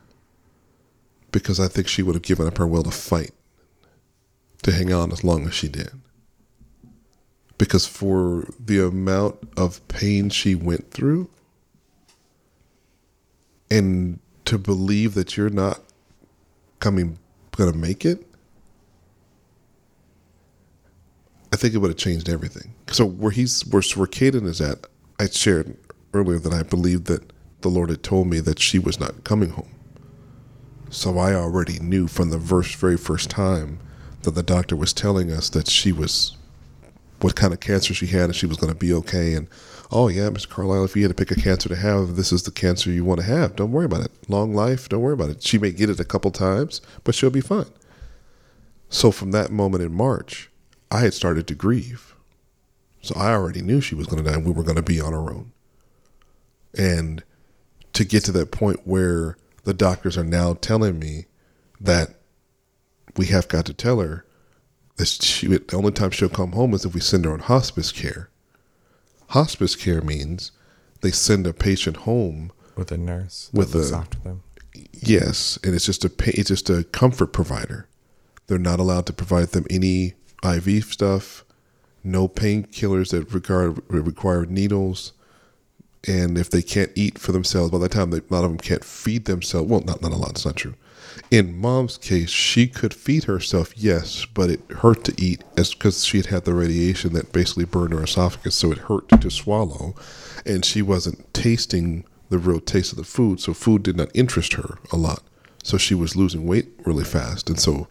Because 1.32 1.60
I 1.60 1.68
think 1.68 1.88
she 1.88 2.02
would 2.02 2.16
have 2.16 2.24
given 2.24 2.48
up 2.48 2.58
her 2.58 2.66
will 2.66 2.84
to 2.84 2.92
fight 2.92 3.32
to 4.64 4.72
hang 4.72 4.92
on 4.92 5.12
as 5.12 5.24
long 5.24 5.46
as 5.48 5.54
she 5.54 5.68
did. 5.68 5.92
Because 7.58 7.86
for 7.86 8.48
the 8.60 8.86
amount 8.86 9.38
of 9.56 9.88
pain 9.88 10.30
she 10.30 10.56
went 10.56 10.92
through 10.92 11.30
and 13.70 14.20
to 14.46 14.58
believe 14.58 15.14
that 15.14 15.38
you're 15.38 15.50
not 15.50 15.82
coming 16.80 17.20
gonna 17.52 17.74
make 17.74 18.06
it 18.06 18.26
I 21.52 21.58
think 21.58 21.74
it 21.74 21.80
would 21.80 21.90
have 21.90 21.98
changed 21.98 22.30
everything. 22.30 22.74
So 22.92 23.06
where 23.06 23.32
he's 23.32 23.66
where, 23.68 23.84
where 23.96 24.08
Caeden 24.08 24.46
is 24.46 24.62
at, 24.62 24.88
I 25.20 25.28
shared 25.30 25.78
earlier 26.14 26.40
that 26.40 26.54
I 26.54 26.64
believed 26.64 27.06
that 27.06 27.32
the 27.62 27.70
Lord 27.70 27.90
had 27.90 28.04
told 28.04 28.28
me 28.28 28.40
that 28.40 28.60
she 28.60 28.80
was 28.80 29.00
not 29.00 29.24
coming 29.24 29.50
home. 29.50 29.70
So 30.90 31.20
I 31.20 31.34
already 31.36 31.80
knew 31.80 32.08
from 32.08 32.30
the 32.30 32.38
verse 32.38 32.74
very 32.74 32.98
first 32.98 33.30
time 33.30 33.80
that 34.24 34.32
the 34.32 34.44
doctor 34.44 34.76
was 34.76 34.94
telling 34.94 35.32
us 35.32 35.50
that 35.50 35.68
she 35.68 35.92
was 35.92 36.36
what 37.22 37.36
kind 37.36 37.54
of 37.54 37.60
cancer 37.60 37.94
she 37.94 38.08
had 38.08 38.24
and 38.24 38.36
she 38.36 38.46
was 38.46 38.58
going 38.58 38.74
to 38.74 38.80
be 38.80 38.94
okay. 38.94 39.34
And 39.34 39.48
oh 39.92 40.08
yeah, 40.08 40.30
Mr. 40.30 40.50
Carlisle, 40.50 40.86
if 40.86 40.96
you 40.96 41.04
had 41.04 41.16
to 41.16 41.26
pick 41.26 41.38
a 41.38 41.40
cancer 41.40 41.70
to 41.70 41.76
have, 41.76 42.16
this 42.16 42.32
is 42.32 42.44
the 42.44 42.52
cancer 42.52 42.90
you 42.90 43.06
want 43.06 43.20
to 43.20 43.26
have. 43.26 43.56
Don't 43.56 43.72
worry 43.72 43.86
about 43.86 44.06
it. 44.06 44.12
Long 44.28 44.54
life. 44.54 44.90
Don't 44.90 45.02
worry 45.02 45.14
about 45.14 45.30
it. 45.30 45.44
She 45.44 45.58
may 45.58 45.72
get 45.72 45.90
it 45.90 46.00
a 46.00 46.06
couple 46.06 46.32
times, 46.32 46.82
but 47.04 47.14
she'll 47.14 47.30
be 47.30 47.42
fine. 47.42 47.66
So 48.90 49.12
from 49.12 49.32
that 49.32 49.52
moment 49.52 49.84
in 49.84 49.94
March, 49.94 50.50
I 50.90 51.02
had 51.02 51.14
started 51.14 51.46
to 51.48 51.56
grieve. 51.56 52.16
So 53.02 53.16
I 53.18 53.32
already 53.32 53.62
knew 53.62 53.82
she 53.82 53.96
was 53.96 54.08
going 54.08 54.24
to 54.24 54.30
die 54.30 54.36
and 54.36 54.46
we 54.46 54.52
were 54.52 54.64
going 54.64 54.76
to 54.76 54.82
be 54.82 55.00
on 55.00 55.14
our 55.14 55.32
own. 55.32 55.52
And 56.78 57.24
to 57.94 58.04
get 58.04 58.24
to 58.26 58.32
that 58.34 58.52
point 58.52 58.82
where 58.86 59.38
the 59.64 59.74
doctors 59.74 60.18
are 60.18 60.24
now 60.24 60.54
telling 60.54 61.00
me 61.00 61.26
that 61.80 62.16
we 63.18 63.28
have 63.28 63.48
got 63.48 63.66
to 63.66 63.74
tell 63.74 64.00
her 64.00 64.26
that 64.98 65.08
she, 65.08 65.48
the 65.48 65.76
only 65.76 65.92
time 65.92 66.12
she'll 66.12 66.30
come 66.30 66.52
home 66.52 66.74
is 66.74 66.86
if 66.86 66.94
we 66.94 67.00
send 67.00 67.26
her 67.26 67.32
on 67.32 67.40
hospice 67.40 67.92
care. 67.92 68.30
Hospice 69.30 69.76
care 69.76 70.02
means 70.02 70.52
they 71.02 71.12
send 71.12 71.48
a 71.48 71.54
patient 71.54 71.98
home 71.98 72.52
With 72.76 72.92
a 72.92 72.98
nurse 72.98 73.50
With 73.54 73.74
a- 73.76 73.96
after 73.96 74.20
them. 74.20 74.44
Yes, 74.92 75.58
and 75.64 75.74
it's 75.74 75.86
just 75.86 76.06
a 76.06 76.12
it's 76.26 76.50
just 76.50 76.70
a 76.70 76.84
comfort 76.86 77.28
provider. 77.34 77.88
They're 78.48 78.58
not 78.58 78.80
allowed 78.80 79.06
to 79.08 79.14
provide 79.14 79.50
them 79.50 79.66
any 79.70 80.14
IV 80.44 80.86
stuff, 80.86 81.44
no 82.04 82.28
painkillers 82.28 83.12
that 83.12 83.34
require 83.34 83.72
require 83.90 84.46
needles, 84.46 85.14
and 86.08 86.38
if 86.38 86.50
they 86.50 86.62
can't 86.62 86.92
eat 86.96 87.20
for 87.20 87.32
themselves, 87.32 87.72
by 87.72 87.78
the 87.78 87.90
time 87.90 88.12
they, 88.12 88.20
a 88.20 88.24
lot 88.30 88.44
of 88.44 88.52
them 88.52 88.58
can't 88.58 88.84
feed 88.84 89.26
themselves. 89.26 89.70
Well, 89.70 89.82
not 89.82 90.02
not 90.02 90.12
a 90.12 90.16
lot. 90.16 90.32
It's 90.32 90.46
not 90.46 90.56
true. 90.56 90.76
In 91.32 91.60
mom's 91.60 91.98
case, 91.98 92.30
she 92.30 92.68
could 92.68 92.94
feed 92.94 93.26
herself, 93.26 93.74
yes, 93.76 94.26
but 94.26 94.50
it 94.50 94.62
hurt 94.70 95.04
to 95.06 95.22
eat 95.22 95.44
because 95.56 96.06
she 96.06 96.18
had 96.18 96.28
had 96.28 96.46
the 96.46 96.54
radiation 96.54 97.14
that 97.14 97.32
basically 97.32 97.66
burned 97.66 97.94
her 97.94 98.04
esophagus, 98.04 98.56
so 98.56 98.72
it 98.72 98.78
hurt 98.80 99.08
to 99.10 99.30
swallow, 99.30 99.96
and 100.46 100.64
she 100.64 100.82
wasn't 100.82 101.32
tasting 101.34 102.06
the 102.30 102.38
real 102.38 102.60
taste 102.60 102.92
of 102.92 102.98
the 102.98 103.04
food, 103.04 103.40
so 103.40 103.54
food 103.54 103.84
did 103.84 103.98
not 103.98 104.10
interest 104.14 104.54
her 104.54 104.78
a 104.92 104.98
lot. 104.98 105.24
So 105.64 105.78
she 105.78 105.96
was 105.96 106.16
losing 106.16 106.48
weight 106.48 106.70
really 106.86 107.04
fast, 107.04 107.50
and 107.50 107.60
so 107.60 107.88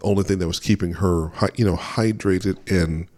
the 0.00 0.06
only 0.06 0.24
thing 0.24 0.38
that 0.38 0.48
was 0.48 0.60
keeping 0.60 0.94
her, 0.94 1.30
you 1.56 1.64
know, 1.64 1.76
hydrated 1.76 2.58
and 2.70 3.08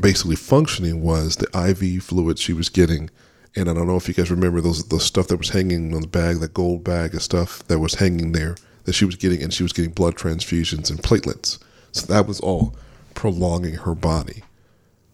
basically 0.00 0.36
functioning 0.36 1.02
was 1.02 1.36
the 1.36 1.48
IV 1.68 2.02
fluid 2.02 2.38
she 2.38 2.52
was 2.52 2.68
getting. 2.68 3.10
And 3.56 3.68
I 3.68 3.74
don't 3.74 3.86
know 3.86 3.96
if 3.96 4.08
you 4.08 4.14
guys 4.14 4.30
remember 4.30 4.60
those 4.60 4.84
the 4.84 5.00
stuff 5.00 5.28
that 5.28 5.38
was 5.38 5.50
hanging 5.50 5.94
on 5.94 6.02
the 6.02 6.06
bag, 6.06 6.38
that 6.40 6.54
gold 6.54 6.84
bag 6.84 7.14
of 7.14 7.22
stuff 7.22 7.66
that 7.66 7.78
was 7.78 7.94
hanging 7.94 8.32
there 8.32 8.56
that 8.84 8.94
she 8.94 9.04
was 9.04 9.16
getting, 9.16 9.42
and 9.42 9.52
she 9.52 9.62
was 9.62 9.72
getting 9.72 9.90
blood 9.90 10.14
transfusions 10.16 10.90
and 10.90 11.02
platelets. 11.02 11.58
So 11.92 12.06
that 12.06 12.26
was 12.26 12.40
all 12.40 12.74
prolonging 13.14 13.74
her 13.74 13.94
body, 13.94 14.42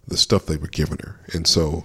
the 0.06 0.16
stuff 0.16 0.46
they 0.46 0.56
were 0.56 0.68
giving 0.68 0.98
her, 0.98 1.20
and 1.32 1.46
so 1.46 1.84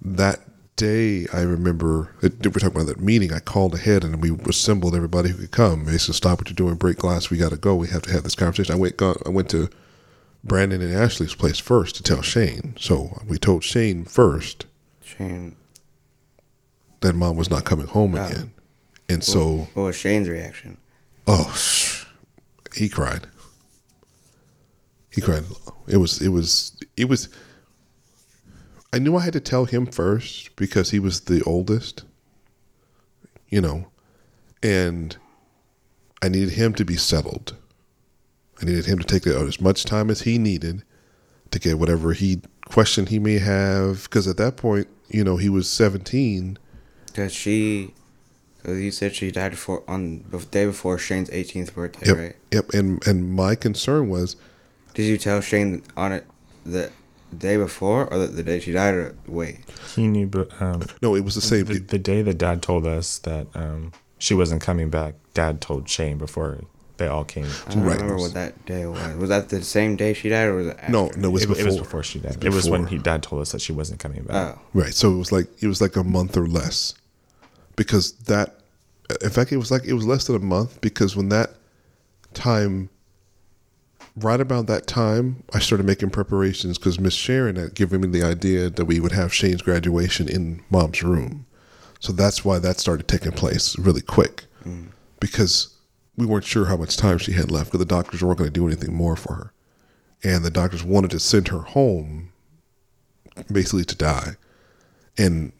that 0.00 0.40
day, 0.76 1.26
I 1.32 1.42
remember 1.42 2.10
we're 2.20 2.28
talking 2.28 2.68
about 2.68 2.86
that 2.86 3.00
meeting. 3.00 3.32
I 3.32 3.38
called 3.38 3.74
ahead 3.74 4.04
and 4.04 4.20
we 4.20 4.36
assembled 4.48 4.94
everybody 4.94 5.30
who 5.30 5.38
could 5.38 5.50
come. 5.50 5.84
They 5.84 5.98
said, 5.98 6.14
"Stop 6.14 6.40
what 6.40 6.48
you're 6.48 6.54
doing, 6.54 6.74
break 6.76 6.98
glass. 6.98 7.30
We 7.30 7.38
got 7.38 7.50
to 7.50 7.56
go. 7.56 7.74
We 7.74 7.88
have 7.88 8.02
to 8.02 8.12
have 8.12 8.24
this 8.24 8.34
conversation." 8.34 8.74
I 8.74 8.78
went, 8.78 8.96
got, 8.96 9.16
I 9.26 9.30
went 9.30 9.48
to 9.50 9.68
Brandon 10.44 10.82
and 10.82 10.94
Ashley's 10.94 11.34
place 11.34 11.58
first 11.58 11.96
to 11.96 12.02
tell 12.02 12.20
Shane. 12.22 12.74
So 12.78 13.20
we 13.26 13.38
told 13.38 13.64
Shane 13.64 14.04
first 14.04 14.66
Shane. 15.02 15.56
that 17.00 17.14
mom 17.14 17.36
was 17.36 17.48
not 17.50 17.64
coming 17.64 17.86
home 17.86 18.14
again, 18.14 18.52
and 19.08 19.24
so 19.24 19.68
What 19.74 19.84
was 19.84 19.96
Shane's 19.96 20.28
reaction? 20.28 20.76
oh, 21.26 21.54
he 22.76 22.88
cried. 22.88 23.26
He 25.10 25.20
cried. 25.20 25.44
It 25.86 25.96
was. 25.98 26.20
It 26.20 26.28
was. 26.28 26.76
It 26.96 27.08
was. 27.08 27.28
I 28.92 28.98
knew 28.98 29.16
I 29.16 29.20
had 29.22 29.32
to 29.34 29.40
tell 29.40 29.64
him 29.64 29.86
first 29.86 30.54
because 30.56 30.90
he 30.90 30.98
was 30.98 31.20
the 31.22 31.40
oldest. 31.42 32.04
You 33.48 33.60
know, 33.60 33.86
and 34.62 35.16
I 36.20 36.28
needed 36.28 36.50
him 36.54 36.74
to 36.74 36.84
be 36.84 36.96
settled. 36.96 37.54
I 38.60 38.64
needed 38.66 38.86
him 38.86 38.98
to 38.98 39.04
take 39.04 39.26
as 39.26 39.60
much 39.60 39.84
time 39.84 40.10
as 40.10 40.22
he 40.22 40.38
needed 40.38 40.82
to 41.50 41.58
get 41.58 41.78
whatever 41.78 42.12
he 42.12 42.40
question 42.66 43.06
he 43.06 43.18
may 43.18 43.38
have. 43.38 44.04
Because 44.04 44.26
at 44.28 44.36
that 44.38 44.56
point, 44.56 44.88
you 45.08 45.24
know, 45.24 45.36
he 45.36 45.48
was 45.48 45.68
seventeen. 45.68 46.58
Cause 47.14 47.32
she, 47.32 47.94
cause 48.64 48.78
you 48.78 48.90
said 48.90 49.14
she 49.14 49.30
died 49.30 49.52
before 49.52 49.84
on 49.86 50.24
the 50.30 50.38
day 50.38 50.66
before 50.66 50.98
Shane's 50.98 51.30
18th 51.30 51.74
birthday, 51.74 52.06
Yep. 52.08 52.16
right? 52.16 52.36
Yep. 52.50 52.70
And 52.74 53.06
and 53.06 53.32
my 53.32 53.54
concern 53.54 54.08
was 54.08 54.34
Did 54.94 55.04
you 55.04 55.16
tell 55.18 55.40
Shane 55.40 55.82
on 55.96 56.12
it 56.12 56.26
the 56.66 56.90
day 57.36 57.56
before 57.56 58.06
or 58.12 58.18
the, 58.18 58.26
the 58.26 58.42
day 58.42 58.58
she 58.60 58.72
died 58.72 58.94
or 58.94 59.14
wait? 59.28 59.58
He 59.94 60.08
knew, 60.08 60.26
but 60.26 60.50
um, 60.60 60.82
no, 61.02 61.14
it 61.14 61.20
was 61.24 61.34
the 61.36 61.40
same. 61.40 61.66
the, 61.66 61.78
the 61.78 61.98
day 62.00 62.22
that 62.22 62.38
Dad 62.38 62.62
told 62.62 62.84
us 62.86 63.18
that 63.20 63.46
um, 63.54 63.92
she 64.18 64.34
wasn't 64.34 64.60
coming 64.62 64.90
back, 64.90 65.14
Dad 65.34 65.60
told 65.60 65.88
Shane 65.88 66.18
before 66.18 66.60
they 66.96 67.06
all 67.08 67.24
came. 67.24 67.46
I 67.66 67.74
don't 67.74 67.82
Right. 67.82 67.94
remember 67.96 68.16
what 68.16 68.34
that 68.34 68.64
day 68.66 68.86
was. 68.86 69.16
Was 69.16 69.28
that 69.28 69.48
the 69.48 69.62
same 69.62 69.96
day 69.96 70.14
she 70.14 70.28
died 70.28 70.46
or 70.48 70.54
was 70.54 70.66
it 70.68 70.76
after? 70.78 70.92
no, 70.92 71.10
no, 71.16 71.28
it 71.28 71.32
was 71.32 71.42
It, 71.42 71.48
before. 71.48 71.62
it 71.62 71.66
was 71.66 71.78
before 71.78 72.02
she 72.02 72.18
died. 72.20 72.44
It 72.44 72.52
was 72.52 72.68
when 72.68 72.86
he 72.86 72.98
Dad 72.98 73.22
told 73.22 73.42
us 73.42 73.52
that 73.52 73.60
she 73.60 73.72
wasn't 73.72 73.98
coming 74.00 74.22
back. 74.22 74.56
Oh. 74.56 74.60
Right. 74.72 74.94
So 74.94 75.12
it 75.12 75.16
was 75.18 75.32
like 75.32 75.46
it 75.60 75.66
was 75.66 75.80
like 75.80 75.96
a 75.96 76.04
month 76.04 76.36
or 76.36 76.46
less, 76.46 76.94
because 77.76 78.12
that, 78.26 78.60
in 79.22 79.30
fact, 79.30 79.50
it 79.52 79.56
was 79.56 79.70
like 79.70 79.84
it 79.84 79.94
was 79.94 80.06
less 80.06 80.26
than 80.26 80.36
a 80.36 80.38
month 80.38 80.80
because 80.80 81.16
when 81.16 81.30
that 81.30 81.50
time, 82.32 82.90
right 84.16 84.40
about 84.40 84.66
that 84.68 84.86
time, 84.86 85.42
I 85.52 85.58
started 85.58 85.86
making 85.86 86.10
preparations 86.10 86.78
because 86.78 87.00
Miss 87.00 87.14
Sharon 87.14 87.56
had 87.56 87.74
given 87.74 88.00
me 88.02 88.08
the 88.08 88.22
idea 88.22 88.70
that 88.70 88.84
we 88.84 89.00
would 89.00 89.12
have 89.12 89.34
Shane's 89.34 89.62
graduation 89.62 90.28
in 90.28 90.62
Mom's 90.70 91.02
room, 91.02 91.46
so 91.98 92.12
that's 92.12 92.44
why 92.44 92.58
that 92.60 92.78
started 92.78 93.08
taking 93.08 93.32
place 93.32 93.76
really 93.78 94.00
quick, 94.02 94.44
mm. 94.64 94.86
because 95.20 95.73
we 96.16 96.26
weren't 96.26 96.44
sure 96.44 96.66
how 96.66 96.76
much 96.76 96.96
time 96.96 97.18
she 97.18 97.32
had 97.32 97.50
left 97.50 97.66
because 97.66 97.80
the 97.80 97.84
doctors 97.84 98.22
weren't 98.22 98.38
going 98.38 98.50
to 98.50 98.54
do 98.54 98.66
anything 98.66 98.94
more 98.94 99.16
for 99.16 99.34
her, 99.34 99.52
and 100.22 100.44
the 100.44 100.50
doctors 100.50 100.84
wanted 100.84 101.10
to 101.10 101.20
send 101.20 101.48
her 101.48 101.60
home, 101.60 102.32
basically 103.50 103.84
to 103.84 103.96
die 103.96 104.36
and 105.16 105.52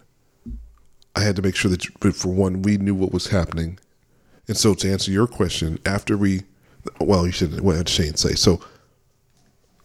I 1.17 1.21
had 1.21 1.37
to 1.37 1.43
make 1.43 1.55
sure 1.55 1.71
that, 1.71 1.85
for 2.15 2.29
one, 2.29 2.63
we 2.63 2.77
knew 2.77 2.95
what 2.95 3.13
was 3.13 3.29
happening. 3.29 3.79
And 4.49 4.57
so, 4.57 4.75
to 4.75 4.91
answer 4.91 5.11
your 5.11 5.27
question, 5.27 5.79
after 5.87 6.17
we, 6.17 6.43
well, 7.01 7.27
you 7.27 7.33
should, 7.33 7.61
what 7.61 7.77
did 7.77 7.89
Shane 7.89 8.17
say? 8.17 8.35
So, 8.35 8.61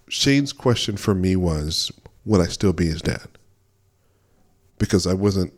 Shane's 0.09 0.51
question 0.51 0.97
for 0.97 1.13
me 1.13 1.35
was, 1.35 1.91
would 2.25 2.41
I 2.41 2.47
still 2.47 2.73
be 2.73 2.87
his 2.87 3.01
dad? 3.01 3.27
Because 4.79 5.05
I 5.05 5.13
wasn't, 5.13 5.53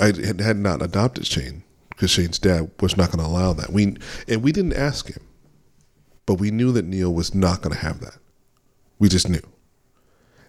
I 0.00 0.06
had 0.06 0.58
not 0.58 0.82
adopted 0.82 1.26
Shane 1.26 1.62
because 1.94 2.10
Shane's 2.10 2.38
dad 2.38 2.70
was 2.80 2.96
not 2.96 3.10
going 3.10 3.24
to 3.24 3.30
allow 3.30 3.52
that. 3.54 3.72
We 3.72 3.96
and 4.28 4.42
we 4.42 4.52
didn't 4.52 4.74
ask 4.74 5.08
him, 5.08 5.22
but 6.26 6.34
we 6.34 6.50
knew 6.50 6.72
that 6.72 6.84
Neil 6.84 7.12
was 7.12 7.34
not 7.34 7.62
going 7.62 7.74
to 7.74 7.80
have 7.80 8.00
that. 8.00 8.18
We 8.98 9.08
just 9.08 9.28
knew 9.28 9.42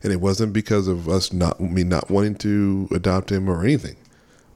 and 0.06 0.14
it 0.14 0.22
wasn't 0.22 0.54
because 0.54 0.88
of 0.88 1.10
us 1.10 1.34
not 1.34 1.60
me 1.60 1.84
not 1.84 2.12
wanting 2.12 2.36
to 2.36 2.88
adopt 2.92 3.32
him 3.32 3.50
or 3.50 3.64
anything. 3.64 3.96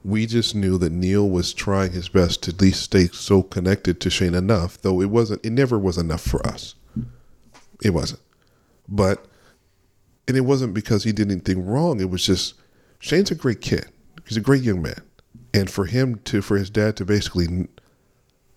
We 0.04 0.24
just 0.24 0.54
knew 0.54 0.78
that 0.78 0.92
Neil 0.92 1.28
was 1.28 1.52
trying 1.52 1.90
his 1.90 2.08
best 2.08 2.44
to 2.44 2.52
at 2.52 2.60
least 2.60 2.84
stay 2.84 3.08
so 3.08 3.42
connected 3.42 4.00
to 4.00 4.10
Shane 4.10 4.34
enough, 4.34 4.80
though 4.80 5.00
it 5.00 5.10
wasn't. 5.10 5.44
It 5.44 5.50
never 5.50 5.76
was 5.76 5.98
enough 5.98 6.20
for 6.20 6.46
us. 6.46 6.76
It 7.82 7.90
wasn't, 7.90 8.20
but 8.88 9.26
and 10.28 10.36
it 10.36 10.42
wasn't 10.42 10.72
because 10.72 11.02
he 11.02 11.10
did 11.10 11.32
anything 11.32 11.66
wrong. 11.66 12.00
It 12.00 12.10
was 12.10 12.24
just 12.24 12.54
Shane's 13.00 13.32
a 13.32 13.34
great 13.34 13.60
kid. 13.60 13.86
He's 14.28 14.36
a 14.36 14.40
great 14.40 14.62
young 14.62 14.80
man, 14.80 15.02
and 15.52 15.70
for 15.70 15.86
him 15.86 16.20
to 16.24 16.42
for 16.42 16.56
his 16.56 16.70
dad 16.70 16.96
to 16.96 17.04
basically 17.04 17.68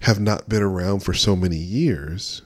have 0.01 0.19
not 0.19 0.49
been 0.49 0.61
around 0.61 0.99
for 0.99 1.13
so 1.13 1.35
many 1.35 1.57
years 1.57 2.41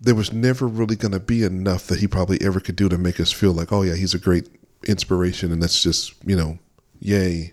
there 0.00 0.14
was 0.14 0.32
never 0.32 0.66
really 0.66 0.96
going 0.96 1.12
to 1.12 1.20
be 1.20 1.44
enough 1.44 1.86
that 1.86 2.00
he 2.00 2.06
probably 2.06 2.40
ever 2.40 2.58
could 2.58 2.76
do 2.76 2.88
to 2.88 2.96
make 2.96 3.20
us 3.20 3.30
feel 3.30 3.52
like, 3.52 3.70
oh 3.70 3.82
yeah, 3.82 3.94
he's 3.94 4.14
a 4.14 4.18
great 4.18 4.48
inspiration, 4.88 5.52
and 5.52 5.62
that's 5.62 5.82
just 5.82 6.14
you 6.24 6.34
know, 6.34 6.58
yay, 7.00 7.52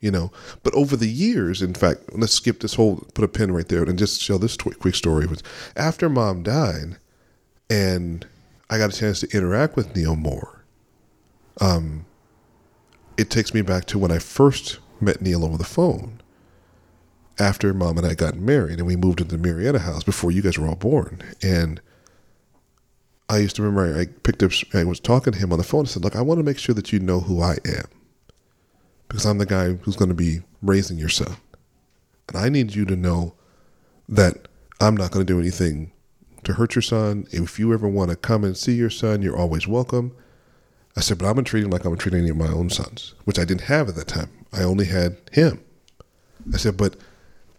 you 0.00 0.10
know. 0.10 0.32
But 0.62 0.74
over 0.74 0.96
the 0.96 1.08
years, 1.08 1.62
in 1.62 1.74
fact, 1.74 2.00
let's 2.12 2.32
skip 2.32 2.60
this 2.60 2.74
whole, 2.74 3.06
put 3.14 3.24
a 3.24 3.28
pin 3.28 3.52
right 3.52 3.68
there, 3.68 3.84
and 3.84 3.98
just 3.98 4.26
tell 4.26 4.38
this 4.38 4.56
quick 4.56 4.94
story. 4.94 5.26
Was 5.26 5.42
after 5.76 6.08
mom 6.08 6.42
died, 6.42 6.96
and 7.70 8.26
I 8.68 8.78
got 8.78 8.92
a 8.92 8.98
chance 8.98 9.20
to 9.20 9.36
interact 9.36 9.76
with 9.76 9.94
Neil 9.94 10.16
more. 10.16 10.64
Um, 11.60 12.06
it 13.16 13.30
takes 13.30 13.54
me 13.54 13.62
back 13.62 13.84
to 13.86 13.98
when 13.98 14.10
I 14.10 14.18
first 14.18 14.78
met 15.00 15.20
Neil 15.20 15.44
over 15.44 15.56
the 15.56 15.64
phone. 15.64 16.20
After 17.38 17.74
mom 17.74 17.98
and 17.98 18.06
I 18.06 18.14
got 18.14 18.36
married, 18.36 18.78
and 18.78 18.86
we 18.86 18.96
moved 18.96 19.20
into 19.20 19.36
the 19.36 19.42
Marietta 19.42 19.80
house 19.80 20.04
before 20.04 20.30
you 20.30 20.40
guys 20.40 20.56
were 20.56 20.68
all 20.68 20.76
born, 20.76 21.20
and 21.42 21.80
I 23.28 23.38
used 23.38 23.56
to 23.56 23.62
remember 23.62 23.98
I 23.98 24.06
picked 24.06 24.42
up, 24.42 24.52
I 24.72 24.84
was 24.84 25.00
talking 25.00 25.32
to 25.32 25.38
him 25.38 25.52
on 25.52 25.58
the 25.58 25.64
phone 25.64 25.80
and 25.80 25.88
said, 25.88 26.04
Look, 26.04 26.14
I 26.14 26.20
want 26.20 26.38
to 26.38 26.44
make 26.44 26.58
sure 26.58 26.74
that 26.74 26.92
you 26.92 27.00
know 27.00 27.20
who 27.20 27.40
I 27.42 27.56
am 27.64 27.86
because 29.08 29.24
I'm 29.24 29.38
the 29.38 29.46
guy 29.46 29.72
who's 29.72 29.96
going 29.96 30.10
to 30.10 30.14
be 30.14 30.40
raising 30.62 30.98
your 30.98 31.08
son. 31.08 31.36
And 32.28 32.36
I 32.36 32.48
need 32.48 32.74
you 32.74 32.84
to 32.84 32.96
know 32.96 33.34
that 34.08 34.48
I'm 34.80 34.96
not 34.96 35.10
going 35.10 35.26
to 35.26 35.32
do 35.32 35.40
anything 35.40 35.92
to 36.44 36.54
hurt 36.54 36.74
your 36.74 36.82
son. 36.82 37.26
If 37.30 37.58
you 37.58 37.72
ever 37.72 37.88
want 37.88 38.10
to 38.10 38.16
come 38.16 38.44
and 38.44 38.56
see 38.56 38.74
your 38.74 38.90
son, 38.90 39.22
you're 39.22 39.36
always 39.36 39.66
welcome. 39.66 40.14
I 40.96 41.00
said, 41.00 41.18
But 41.18 41.26
I'm 41.26 41.34
going 41.34 41.44
to 41.44 41.48
treat 41.50 41.64
him 41.64 41.70
like 41.70 41.82
I'm 41.82 41.90
going 41.90 41.98
to 41.98 42.02
treat 42.02 42.18
any 42.18 42.30
of 42.30 42.36
my 42.36 42.48
own 42.48 42.70
sons, 42.70 43.14
which 43.24 43.38
I 43.38 43.44
didn't 43.44 43.62
have 43.62 43.88
at 43.88 43.96
that 43.96 44.08
time. 44.08 44.30
I 44.52 44.62
only 44.62 44.86
had 44.86 45.16
him. 45.32 45.62
I 46.52 46.56
said, 46.56 46.76
But, 46.76 46.96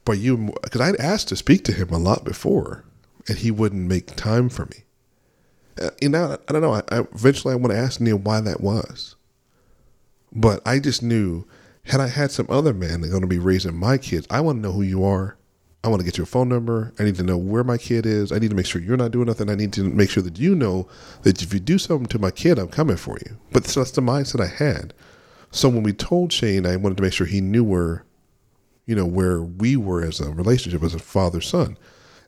but 0.04 0.18
you, 0.18 0.54
because 0.64 0.82
I'd 0.82 0.96
asked 0.98 1.30
to 1.30 1.36
speak 1.36 1.64
to 1.66 1.74
him 1.74 1.90
a 1.90 1.98
lot 1.98 2.24
before, 2.24 2.86
and 3.28 3.38
he 3.38 3.52
wouldn't 3.52 3.88
make 3.88 4.16
time 4.16 4.50
for 4.50 4.66
me. 4.66 4.84
Uh, 5.82 5.90
you 6.02 6.10
know, 6.10 6.38
I 6.48 6.54
don't 6.54 6.62
know. 6.62 6.74
I, 6.74 6.84
I 6.90 7.00
eventually 7.14 7.54
I 7.54 7.58
want 7.58 7.72
to 7.72 7.80
ask 7.80 8.00
Neil 8.00 8.18
why 8.18 8.40
that 8.42 8.62
was, 8.62 9.16
but 10.32 10.66
I 10.66 10.80
just 10.80 11.04
knew 11.04 11.46
had 11.86 12.02
I 12.02 12.08
had 12.08 12.32
some 12.32 12.48
other 12.50 12.74
man 12.74 13.02
that's 13.02 13.12
going 13.12 13.22
to 13.22 13.28
be 13.28 13.40
raising 13.40 13.76
my 13.76 13.98
kids, 13.98 14.26
I 14.30 14.42
want 14.42 14.58
to 14.58 14.62
know 14.62 14.72
who 14.72 14.82
you 14.82 15.04
are. 15.04 15.38
I 15.86 15.88
want 15.88 16.00
to 16.00 16.04
get 16.06 16.18
your 16.18 16.26
phone 16.26 16.50
number. 16.50 16.92
I 16.98 17.04
need 17.04 17.16
to 17.18 17.24
know 17.24 17.38
where 17.38 17.64
my 17.64 17.78
kid 17.78 18.08
is. 18.08 18.32
I 18.32 18.40
need 18.40 18.50
to 18.50 18.56
make 18.56 18.66
sure 18.66 18.82
you're 18.82 18.98
not 18.98 19.12
doing 19.12 19.28
nothing. 19.28 19.52
I 19.52 19.56
need 19.56 19.72
to 19.74 19.84
make 19.84 20.10
sure 20.10 20.24
that 20.24 20.40
you 20.40 20.56
know 20.56 20.88
that 21.22 21.44
if 21.44 21.54
you 21.54 21.60
do 21.60 21.78
something 21.78 22.08
to 22.08 22.18
my 22.18 22.32
kid, 22.32 22.58
I'm 22.58 22.70
coming 22.70 22.98
for 22.98 23.20
you. 23.24 23.38
But 23.52 23.68
so 23.68 23.82
that's 23.82 23.92
the 23.92 24.02
mindset 24.02 24.42
I 24.42 24.48
had. 24.48 24.96
So 25.52 25.70
when 25.70 25.84
we 25.84 25.94
told 25.94 26.34
Shane, 26.34 26.66
I 26.66 26.76
wanted 26.76 26.98
to 26.98 27.04
make 27.04 27.14
sure 27.14 27.28
he 27.28 27.40
knew 27.40 27.64
where, 27.64 28.04
you 28.88 28.96
know, 28.96 29.06
where 29.06 29.44
we 29.44 29.76
were 29.76 30.04
as 30.04 30.20
a 30.20 30.32
relationship, 30.32 30.82
as 30.82 30.96
a 30.96 31.00
father 31.00 31.40
son. 31.40 31.78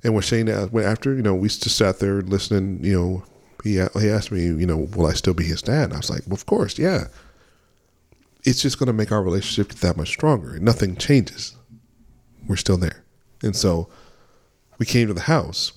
And 0.04 0.14
when 0.14 0.22
Shane 0.22 0.50
when 0.50 0.86
after, 0.86 1.16
you 1.16 1.24
know, 1.24 1.34
we 1.34 1.48
just 1.48 1.76
sat 1.76 1.98
there 1.98 2.22
listening, 2.22 2.84
you 2.84 2.94
know, 2.94 3.24
he, 3.64 3.84
he 4.00 4.08
asked 4.08 4.32
me, 4.32 4.44
you 4.44 4.68
know, 4.68 4.88
will 4.96 5.08
I 5.08 5.14
still 5.14 5.34
be 5.34 5.46
his 5.46 5.64
dad? 5.64 5.86
And 5.86 5.94
I 5.94 5.98
was 5.98 6.12
like, 6.12 6.22
well, 6.28 6.36
of 6.36 6.46
course, 6.46 6.78
yeah. 6.78 7.06
It's 8.44 8.62
just 8.62 8.78
going 8.78 8.86
to 8.86 8.94
make 8.94 9.12
our 9.12 9.24
relationship 9.24 9.80
that 9.80 9.98
much 9.98 10.10
stronger. 10.10 10.60
Nothing 10.60 10.96
changes. 10.96 11.58
We're 12.48 12.56
still 12.56 12.78
there. 12.78 13.04
And 13.42 13.56
so 13.56 13.90
we 14.78 14.86
came 14.86 15.08
to 15.08 15.14
the 15.14 15.22
house. 15.22 15.72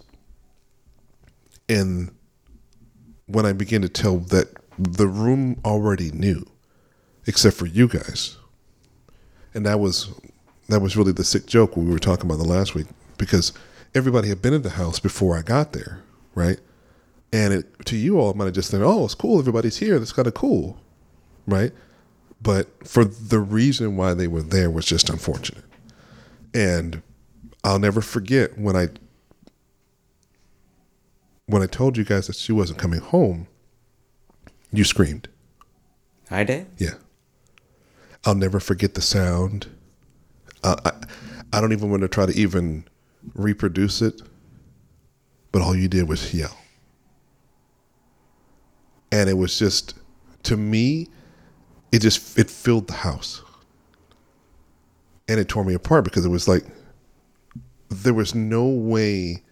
And 1.68 2.10
when 3.26 3.46
I 3.46 3.52
began 3.52 3.82
to 3.82 3.88
tell 3.88 4.18
that 4.18 4.48
the 4.78 5.06
room 5.06 5.60
already 5.64 6.10
knew, 6.10 6.44
except 7.26 7.56
for 7.56 7.66
you 7.66 7.86
guys. 7.86 8.36
And 9.54 9.66
that 9.66 9.80
was 9.80 10.12
that 10.68 10.80
was 10.80 10.96
really 10.96 11.12
the 11.12 11.24
sick 11.24 11.46
joke 11.46 11.76
we 11.76 11.84
were 11.84 11.98
talking 11.98 12.26
about 12.26 12.38
the 12.38 12.48
last 12.48 12.74
week 12.74 12.86
because 13.18 13.52
everybody 13.94 14.28
had 14.28 14.40
been 14.40 14.54
in 14.54 14.62
the 14.62 14.70
house 14.70 15.00
before 15.00 15.36
I 15.36 15.42
got 15.42 15.72
there, 15.72 16.02
right? 16.34 16.58
And 17.32 17.52
it, 17.52 17.86
to 17.86 17.96
you 17.96 18.18
all, 18.18 18.34
might 18.34 18.46
have 18.46 18.54
just 18.54 18.70
been, 18.70 18.82
oh, 18.82 19.04
it's 19.04 19.14
cool. 19.14 19.38
Everybody's 19.38 19.78
here. 19.78 19.98
That's 19.98 20.12
kind 20.12 20.28
of 20.28 20.34
cool, 20.34 20.78
right? 21.46 21.72
But 22.42 22.86
for 22.86 23.04
the 23.04 23.40
reason 23.40 23.96
why 23.96 24.14
they 24.14 24.28
were 24.28 24.42
there 24.42 24.70
was 24.70 24.84
just 24.84 25.10
unfortunate. 25.10 25.64
And 26.54 27.02
I'll 27.62 27.78
never 27.78 28.00
forget 28.00 28.58
when 28.58 28.76
I 28.76 28.88
when 31.46 31.62
I 31.62 31.66
told 31.66 31.96
you 31.96 32.04
guys 32.04 32.26
that 32.28 32.36
she 32.36 32.52
wasn't 32.52 32.78
coming 32.78 33.00
home. 33.00 33.48
You 34.72 34.84
screamed, 34.84 35.28
I 36.30 36.44
did. 36.44 36.66
yeah. 36.78 36.94
I'll 38.24 38.34
never 38.36 38.60
forget 38.60 38.94
the 38.94 39.00
sound. 39.00 39.66
Uh, 40.62 40.76
I, 40.84 40.92
I 41.56 41.60
don't 41.60 41.72
even 41.72 41.90
want 41.90 42.02
to 42.02 42.08
try 42.08 42.26
to 42.26 42.32
even 42.32 42.84
reproduce 43.34 44.02
it, 44.02 44.20
but 45.52 45.62
all 45.62 45.74
you 45.74 45.88
did 45.88 46.08
was 46.08 46.32
yell. 46.34 46.56
And 49.10 49.28
it 49.28 49.34
was 49.38 49.58
just, 49.58 49.94
to 50.44 50.56
me, 50.56 51.08
it 51.90 52.00
just, 52.00 52.38
it 52.38 52.48
filled 52.48 52.86
the 52.86 52.92
house. 52.94 53.42
And 55.26 55.40
it 55.40 55.48
tore 55.48 55.64
me 55.64 55.74
apart 55.74 56.04
because 56.04 56.24
it 56.24 56.28
was 56.28 56.46
like, 56.46 56.64
there 57.90 58.14
was 58.14 58.34
no 58.34 58.66
way 58.66 59.42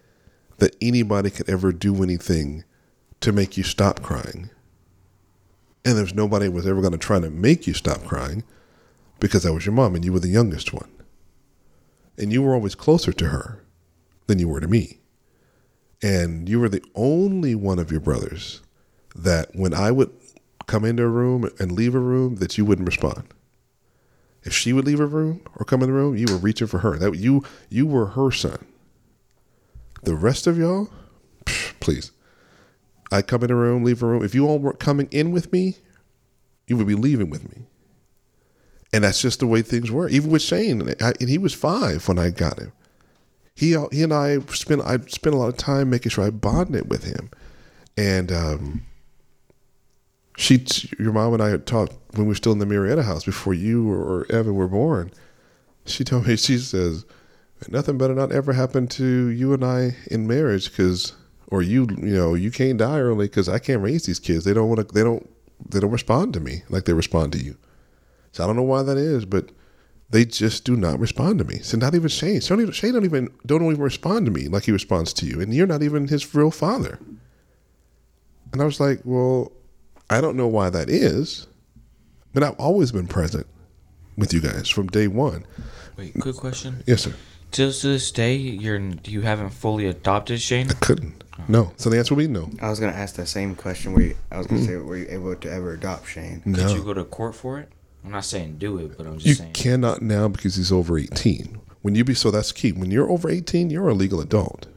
that 0.57 0.75
anybody 0.81 1.29
could 1.29 1.49
ever 1.49 1.71
do 1.71 2.01
anything 2.01 2.63
to 3.21 3.31
make 3.31 3.57
you 3.57 3.63
stop 3.63 4.01
crying. 4.01 4.49
And 5.85 5.97
there's 5.97 6.13
nobody 6.13 6.49
was 6.49 6.65
ever 6.65 6.81
going 6.81 6.93
to 6.93 6.97
try 6.97 7.19
to 7.19 7.29
make 7.29 7.67
you 7.67 7.73
stop 7.73 8.03
crying 8.05 8.43
because 9.19 9.43
that 9.43 9.53
was 9.53 9.65
your 9.65 9.75
mom 9.75 9.95
and 9.95 10.03
you 10.03 10.13
were 10.13 10.19
the 10.19 10.29
youngest 10.29 10.73
one. 10.73 10.89
And 12.17 12.31
you 12.31 12.41
were 12.41 12.53
always 12.53 12.75
closer 12.75 13.13
to 13.13 13.27
her 13.27 13.63
than 14.27 14.39
you 14.39 14.47
were 14.47 14.59
to 14.59 14.67
me. 14.67 14.99
And 16.01 16.47
you 16.47 16.59
were 16.59 16.69
the 16.69 16.83
only 16.95 17.55
one 17.55 17.79
of 17.79 17.91
your 17.91 17.99
brothers 17.99 18.61
that 19.15 19.49
when 19.53 19.73
I 19.73 19.91
would 19.91 20.11
come 20.67 20.85
into 20.85 21.03
a 21.03 21.07
room 21.07 21.49
and 21.59 21.71
leave 21.71 21.95
a 21.95 21.99
room 21.99 22.35
that 22.35 22.57
you 22.57 22.63
wouldn't 22.63 22.87
respond. 22.87 23.23
If 24.43 24.53
she 24.53 24.73
would 24.73 24.85
leave 24.85 24.99
a 24.99 25.05
room 25.05 25.41
or 25.55 25.65
come 25.65 25.81
in 25.81 25.89
the 25.89 25.93
room, 25.93 26.15
you 26.15 26.27
were 26.29 26.37
reaching 26.37 26.67
for 26.67 26.79
her. 26.79 26.97
That 26.97 27.15
you 27.15 27.43
you 27.69 27.85
were 27.85 28.07
her 28.07 28.31
son. 28.31 28.65
The 30.03 30.15
rest 30.15 30.47
of 30.47 30.57
y'all, 30.57 30.89
please. 31.79 32.11
I 33.11 33.21
come 33.21 33.43
in 33.43 33.51
a 33.51 33.55
room, 33.55 33.83
leave 33.83 34.03
a 34.03 34.05
room. 34.05 34.23
If 34.23 34.35
you 34.35 34.47
all 34.47 34.59
were 34.59 34.73
coming 34.73 35.07
in 35.11 35.31
with 35.31 35.51
me, 35.51 35.77
you 36.67 36.77
would 36.77 36.87
be 36.87 36.95
leaving 36.95 37.29
with 37.29 37.49
me. 37.49 37.65
And 38.93 39.03
that's 39.03 39.21
just 39.21 39.39
the 39.39 39.47
way 39.47 39.61
things 39.61 39.91
were. 39.91 40.07
Even 40.09 40.31
with 40.31 40.41
Shane, 40.41 40.93
and 40.99 41.29
he 41.29 41.37
was 41.37 41.53
five 41.53 42.07
when 42.07 42.17
I 42.17 42.29
got 42.29 42.59
him. 42.59 42.71
He 43.55 43.75
he 43.91 44.03
and 44.03 44.13
I 44.13 44.39
spent 44.53 44.81
I 44.83 44.99
spent 45.07 45.35
a 45.35 45.37
lot 45.37 45.49
of 45.49 45.57
time 45.57 45.89
making 45.89 46.11
sure 46.11 46.23
I 46.23 46.29
bonded 46.29 46.89
with 46.89 47.03
him, 47.03 47.29
and 47.97 48.31
um, 48.31 48.85
she 50.39 50.65
your 50.97 51.11
mom 51.11 51.33
and 51.33 51.43
I 51.43 51.49
had 51.49 51.65
talked 51.65 51.93
when 52.11 52.25
we 52.25 52.29
were 52.29 52.35
still 52.35 52.53
in 52.53 52.59
the 52.59 52.65
Marietta 52.65 53.03
house 53.03 53.25
before 53.25 53.53
you 53.53 53.91
or, 53.91 54.25
Evan 54.31 54.55
were 54.55 54.69
born. 54.69 55.11
She 55.85 56.05
told 56.05 56.27
me 56.27 56.37
she 56.37 56.57
says 56.57 57.05
nothing 57.67 57.97
better 57.97 58.15
not 58.15 58.31
ever 58.31 58.53
happen 58.53 58.87
to 58.87 59.27
you 59.27 59.53
and 59.53 59.65
I 59.65 59.97
in 60.09 60.27
marriage 60.27 60.71
because 60.71 61.13
or 61.47 61.61
you 61.61 61.87
you 61.97 62.15
know 62.15 62.35
you 62.35 62.51
can't 62.51 62.77
die 62.77 62.99
early 62.99 63.27
because 63.27 63.49
I 63.49 63.59
can't 63.59 63.81
raise 63.81 64.05
these 64.05 64.19
kids. 64.19 64.45
They 64.45 64.53
don't 64.53 64.69
want 64.69 64.87
to. 64.87 64.93
They 64.93 65.03
don't. 65.03 65.29
They 65.67 65.81
don't 65.81 65.91
respond 65.91 66.33
to 66.35 66.39
me 66.39 66.63
like 66.69 66.85
they 66.85 66.93
respond 66.93 67.33
to 67.33 67.39
you. 67.39 67.57
So 68.31 68.43
I 68.43 68.47
don't 68.47 68.55
know 68.55 68.63
why 68.63 68.83
that 68.83 68.97
is, 68.97 69.25
but 69.25 69.49
they 70.09 70.23
just 70.23 70.63
do 70.63 70.77
not 70.77 70.99
respond 70.99 71.39
to 71.39 71.43
me. 71.43 71.59
So 71.59 71.77
not 71.77 71.95
even 71.95 72.07
Shane. 72.07 72.39
Shane 72.39 72.49
don't 72.49 72.61
even, 72.61 72.73
Shane 72.73 72.93
don't 72.93 73.03
even 73.03 73.29
don't 73.45 73.63
even 73.63 73.81
respond 73.81 74.25
to 74.27 74.31
me 74.31 74.47
like 74.47 74.63
he 74.63 74.71
responds 74.71 75.11
to 75.13 75.25
you, 75.25 75.41
and 75.41 75.53
you're 75.53 75.67
not 75.67 75.83
even 75.83 76.07
his 76.07 76.33
real 76.33 76.51
father. 76.51 76.97
And 78.53 78.61
I 78.61 78.65
was 78.65 78.79
like, 78.79 79.01
well, 79.03 79.51
I 80.09 80.21
don't 80.21 80.35
know 80.35 80.47
why 80.47 80.69
that 80.69 80.89
is, 80.89 81.47
but 82.33 82.43
I've 82.43 82.59
always 82.59 82.91
been 82.91 83.07
present 83.07 83.45
with 84.17 84.33
you 84.33 84.41
guys 84.41 84.67
from 84.69 84.87
day 84.87 85.07
one. 85.07 85.45
Wait, 85.97 86.13
quick 86.19 86.35
question. 86.35 86.83
Yes, 86.87 87.03
sir. 87.03 87.13
Till 87.51 87.71
to 87.71 87.87
this 87.87 88.11
day, 88.11 88.35
you're 88.35 88.79
you 89.05 89.21
haven't 89.21 89.49
fully 89.49 89.87
adopted 89.87 90.39
Shane. 90.41 90.69
I 90.69 90.73
couldn't. 90.75 91.23
No. 91.47 91.71
So 91.77 91.89
the 91.89 91.97
answer 91.97 92.13
would 92.15 92.21
be 92.21 92.27
no. 92.27 92.49
I 92.61 92.69
was 92.69 92.79
gonna 92.79 92.91
ask 92.91 93.15
the 93.15 93.25
same 93.25 93.55
question. 93.55 93.93
Were 93.93 94.01
you? 94.01 94.17
I 94.31 94.37
was 94.37 94.45
gonna 94.47 94.63
say, 94.63 94.75
were 94.75 94.97
you 94.97 95.07
able 95.09 95.35
to 95.35 95.51
ever 95.51 95.73
adopt 95.73 96.07
Shane? 96.07 96.41
Could 96.41 96.57
No. 96.57 96.75
you 96.75 96.83
go 96.83 96.93
to 96.93 97.03
court 97.05 97.35
for 97.35 97.59
it? 97.59 97.69
I'm 98.05 98.11
not 98.11 98.25
saying 98.25 98.57
do 98.59 98.77
it, 98.77 98.97
but 98.97 99.07
I'm 99.07 99.17
just 99.17 99.25
saying 99.25 99.29
You 99.29 99.35
saying. 99.35 99.53
cannot 99.53 100.01
now 100.01 100.27
because 100.27 100.55
he's 100.55 100.71
over 100.71 100.97
18. 100.97 101.59
When 101.81 101.95
you 101.95 102.03
be 102.03 102.13
so 102.13 102.29
that's 102.31 102.51
key. 102.51 102.71
When 102.71 102.91
you're 102.91 103.09
over 103.09 103.29
18, 103.29 103.69
you're 103.69 103.89
a 103.89 103.93
legal 103.93 104.21
adult. 104.21 104.67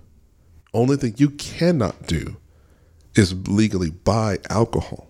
Only 0.72 0.96
thing 0.96 1.14
you 1.18 1.30
cannot 1.30 2.06
do 2.06 2.36
is 3.14 3.34
legally 3.48 3.90
buy 3.90 4.38
alcohol, 4.48 5.08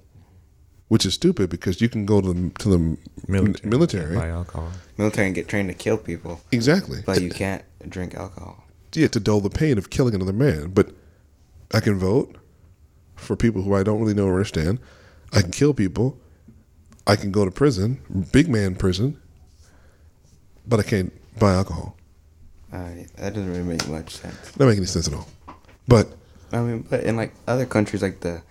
which 0.92 1.06
is 1.06 1.14
stupid 1.14 1.48
because 1.48 1.80
you 1.80 1.88
can 1.88 2.04
go 2.04 2.20
to 2.20 2.34
the, 2.34 2.50
to 2.58 2.68
the 2.68 2.98
military. 3.26 3.70
military. 3.70 4.14
Buy 4.14 4.28
alcohol. 4.28 4.70
Military 4.98 5.26
and 5.26 5.34
get 5.34 5.48
trained 5.48 5.70
to 5.70 5.74
kill 5.74 5.96
people, 5.96 6.42
Exactly. 6.52 7.00
but 7.06 7.22
you 7.22 7.30
can't 7.30 7.64
drink 7.88 8.14
alcohol. 8.14 8.62
yeah, 8.92 9.08
to 9.08 9.18
dull 9.18 9.40
the 9.40 9.48
pain 9.48 9.78
of 9.78 9.88
killing 9.88 10.14
another 10.14 10.34
man. 10.34 10.68
But 10.68 10.90
I 11.72 11.80
can 11.80 11.98
vote 11.98 12.36
for 13.16 13.36
people 13.36 13.62
who 13.62 13.74
I 13.74 13.82
don't 13.82 14.00
really 14.02 14.12
know 14.12 14.26
or 14.26 14.34
understand. 14.34 14.80
I 15.32 15.40
can 15.40 15.50
kill 15.50 15.72
people. 15.72 16.20
I 17.06 17.16
can 17.16 17.32
go 17.32 17.46
to 17.46 17.50
prison, 17.50 18.02
big 18.30 18.50
man 18.50 18.74
prison, 18.74 19.18
but 20.68 20.78
I 20.78 20.82
can't 20.82 21.10
buy 21.38 21.54
alcohol. 21.54 21.96
Uh, 22.70 22.90
that 23.16 23.32
doesn't 23.32 23.48
really 23.50 23.62
make 23.62 23.88
much 23.88 24.10
sense. 24.16 24.58
Not 24.58 24.66
make 24.66 24.76
any 24.76 24.84
sense 24.84 25.08
at 25.08 25.14
all. 25.14 25.26
But 25.88 26.08
I 26.52 26.60
mean, 26.60 26.84
but 26.90 27.02
in 27.04 27.16
like 27.16 27.32
other 27.48 27.64
countries, 27.64 28.02
like 28.02 28.20
the, 28.20 28.42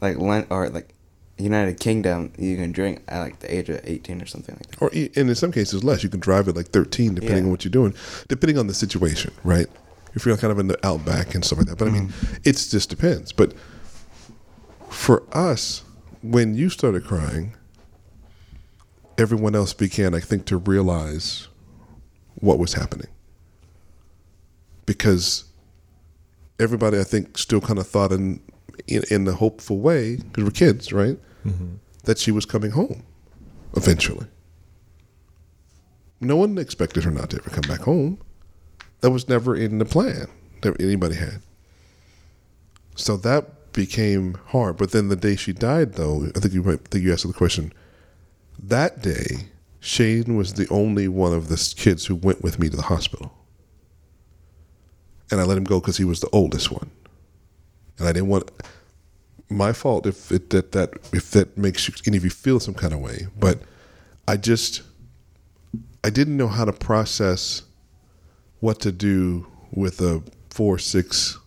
like 0.00 0.16
Len 0.16 0.46
or 0.48 0.68
like 0.68 0.92
United 1.38 1.78
Kingdom, 1.80 2.32
you 2.38 2.56
can 2.56 2.72
drink 2.72 3.02
at 3.08 3.20
like 3.20 3.40
the 3.40 3.54
age 3.54 3.68
of 3.68 3.80
eighteen 3.84 4.22
or 4.22 4.26
something 4.26 4.54
like 4.54 4.66
that. 4.68 4.82
or 4.82 4.90
and 4.92 5.28
in 5.28 5.34
some 5.34 5.52
cases 5.52 5.84
less. 5.84 6.02
You 6.02 6.08
can 6.08 6.20
drive 6.20 6.48
at 6.48 6.56
like 6.56 6.68
13, 6.68 7.14
depending 7.14 7.38
Yeah. 7.38 7.44
on 7.44 7.50
what 7.50 7.64
you're 7.64 7.70
doing, 7.70 7.94
depending 8.28 8.58
on 8.58 8.66
the 8.66 8.74
situation, 8.74 9.32
right? 9.44 9.66
If 10.14 10.24
you're 10.24 10.36
kind 10.38 10.50
of 10.50 10.58
in 10.58 10.68
the 10.68 10.86
outback 10.86 11.34
and 11.34 11.44
stuff 11.44 11.58
like 11.58 11.66
that. 11.68 11.76
But 11.76 11.88
I 11.88 11.90
mean, 11.90 12.08
mm-hmm. 12.08 12.36
it 12.44 12.52
just 12.56 12.88
depends. 12.88 13.32
But 13.32 13.52
for 14.88 15.24
us, 15.32 15.82
when 16.22 16.54
you 16.54 16.70
started 16.70 17.04
crying, 17.04 17.54
everyone 19.18 19.54
else 19.54 19.74
began, 19.74 20.14
I 20.14 20.20
think, 20.20 20.46
to 20.46 20.56
realize 20.56 21.48
what 22.36 22.58
was 22.58 22.72
happening 22.74 23.08
because 24.86 25.44
everybody, 26.58 26.98
I 26.98 27.04
think, 27.04 27.36
still 27.36 27.60
kind 27.60 27.78
of 27.78 27.86
thought 27.86 28.12
in 28.12 28.40
in, 28.86 29.02
in 29.10 29.28
a 29.28 29.32
hopeful 29.32 29.78
way 29.78 30.16
because 30.16 30.44
we're 30.44 30.50
kids, 30.50 30.92
right? 30.92 31.18
Mm-hmm. 31.46 31.74
That 32.04 32.18
she 32.18 32.30
was 32.30 32.44
coming 32.44 32.70
home 32.70 33.02
eventually. 33.76 34.26
No 36.20 36.36
one 36.36 36.56
expected 36.58 37.04
her 37.04 37.10
not 37.10 37.30
to 37.30 37.36
ever 37.36 37.50
come 37.50 37.68
back 37.68 37.80
home. 37.80 38.18
That 39.00 39.10
was 39.10 39.28
never 39.28 39.54
in 39.54 39.78
the 39.78 39.84
plan 39.84 40.28
that 40.62 40.80
anybody 40.80 41.16
had. 41.16 41.42
So 42.94 43.16
that 43.18 43.72
became 43.72 44.38
hard. 44.46 44.78
But 44.78 44.92
then 44.92 45.08
the 45.08 45.16
day 45.16 45.36
she 45.36 45.52
died, 45.52 45.94
though, 45.94 46.30
I 46.34 46.40
think 46.40 46.54
you 46.54 46.62
might 46.62 46.88
think 46.88 47.04
you 47.04 47.12
asked 47.12 47.26
the 47.26 47.32
question. 47.32 47.72
That 48.58 49.02
day, 49.02 49.48
Shane 49.80 50.36
was 50.36 50.54
the 50.54 50.66
only 50.68 51.06
one 51.06 51.32
of 51.32 51.48
the 51.48 51.74
kids 51.76 52.06
who 52.06 52.14
went 52.16 52.42
with 52.42 52.58
me 52.58 52.70
to 52.70 52.76
the 52.76 52.82
hospital, 52.82 53.32
and 55.30 55.40
I 55.40 55.44
let 55.44 55.58
him 55.58 55.64
go 55.64 55.78
because 55.78 55.98
he 55.98 56.04
was 56.04 56.20
the 56.20 56.30
oldest 56.30 56.72
one, 56.72 56.90
and 57.98 58.08
I 58.08 58.12
didn't 58.12 58.28
want 58.28 58.50
my 59.48 59.72
fault 59.72 60.06
if 60.06 60.32
it 60.32 60.50
that 60.50 60.72
that 60.72 60.90
if 61.12 61.30
that 61.32 61.56
makes 61.56 61.88
you, 61.88 61.94
any 62.06 62.16
of 62.16 62.24
you 62.24 62.30
feel 62.30 62.58
some 62.60 62.74
kind 62.74 62.92
of 62.92 63.00
way, 63.00 63.26
but 63.38 63.60
I 64.28 64.36
just 64.36 64.82
I 66.04 66.10
didn't 66.10 66.36
know 66.36 66.48
how 66.48 66.64
to 66.64 66.72
process 66.72 67.62
what 68.60 68.80
to 68.80 68.92
do 68.92 69.46
with 69.72 70.00
a 70.00 70.22
four, 70.50 70.78
six, 70.78 71.38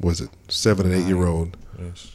was 0.00 0.20
it 0.20 0.30
seven 0.48 0.86
and 0.86 0.94
eight 0.94 1.06
year 1.06 1.26
old? 1.26 1.56
Yes. 1.78 2.10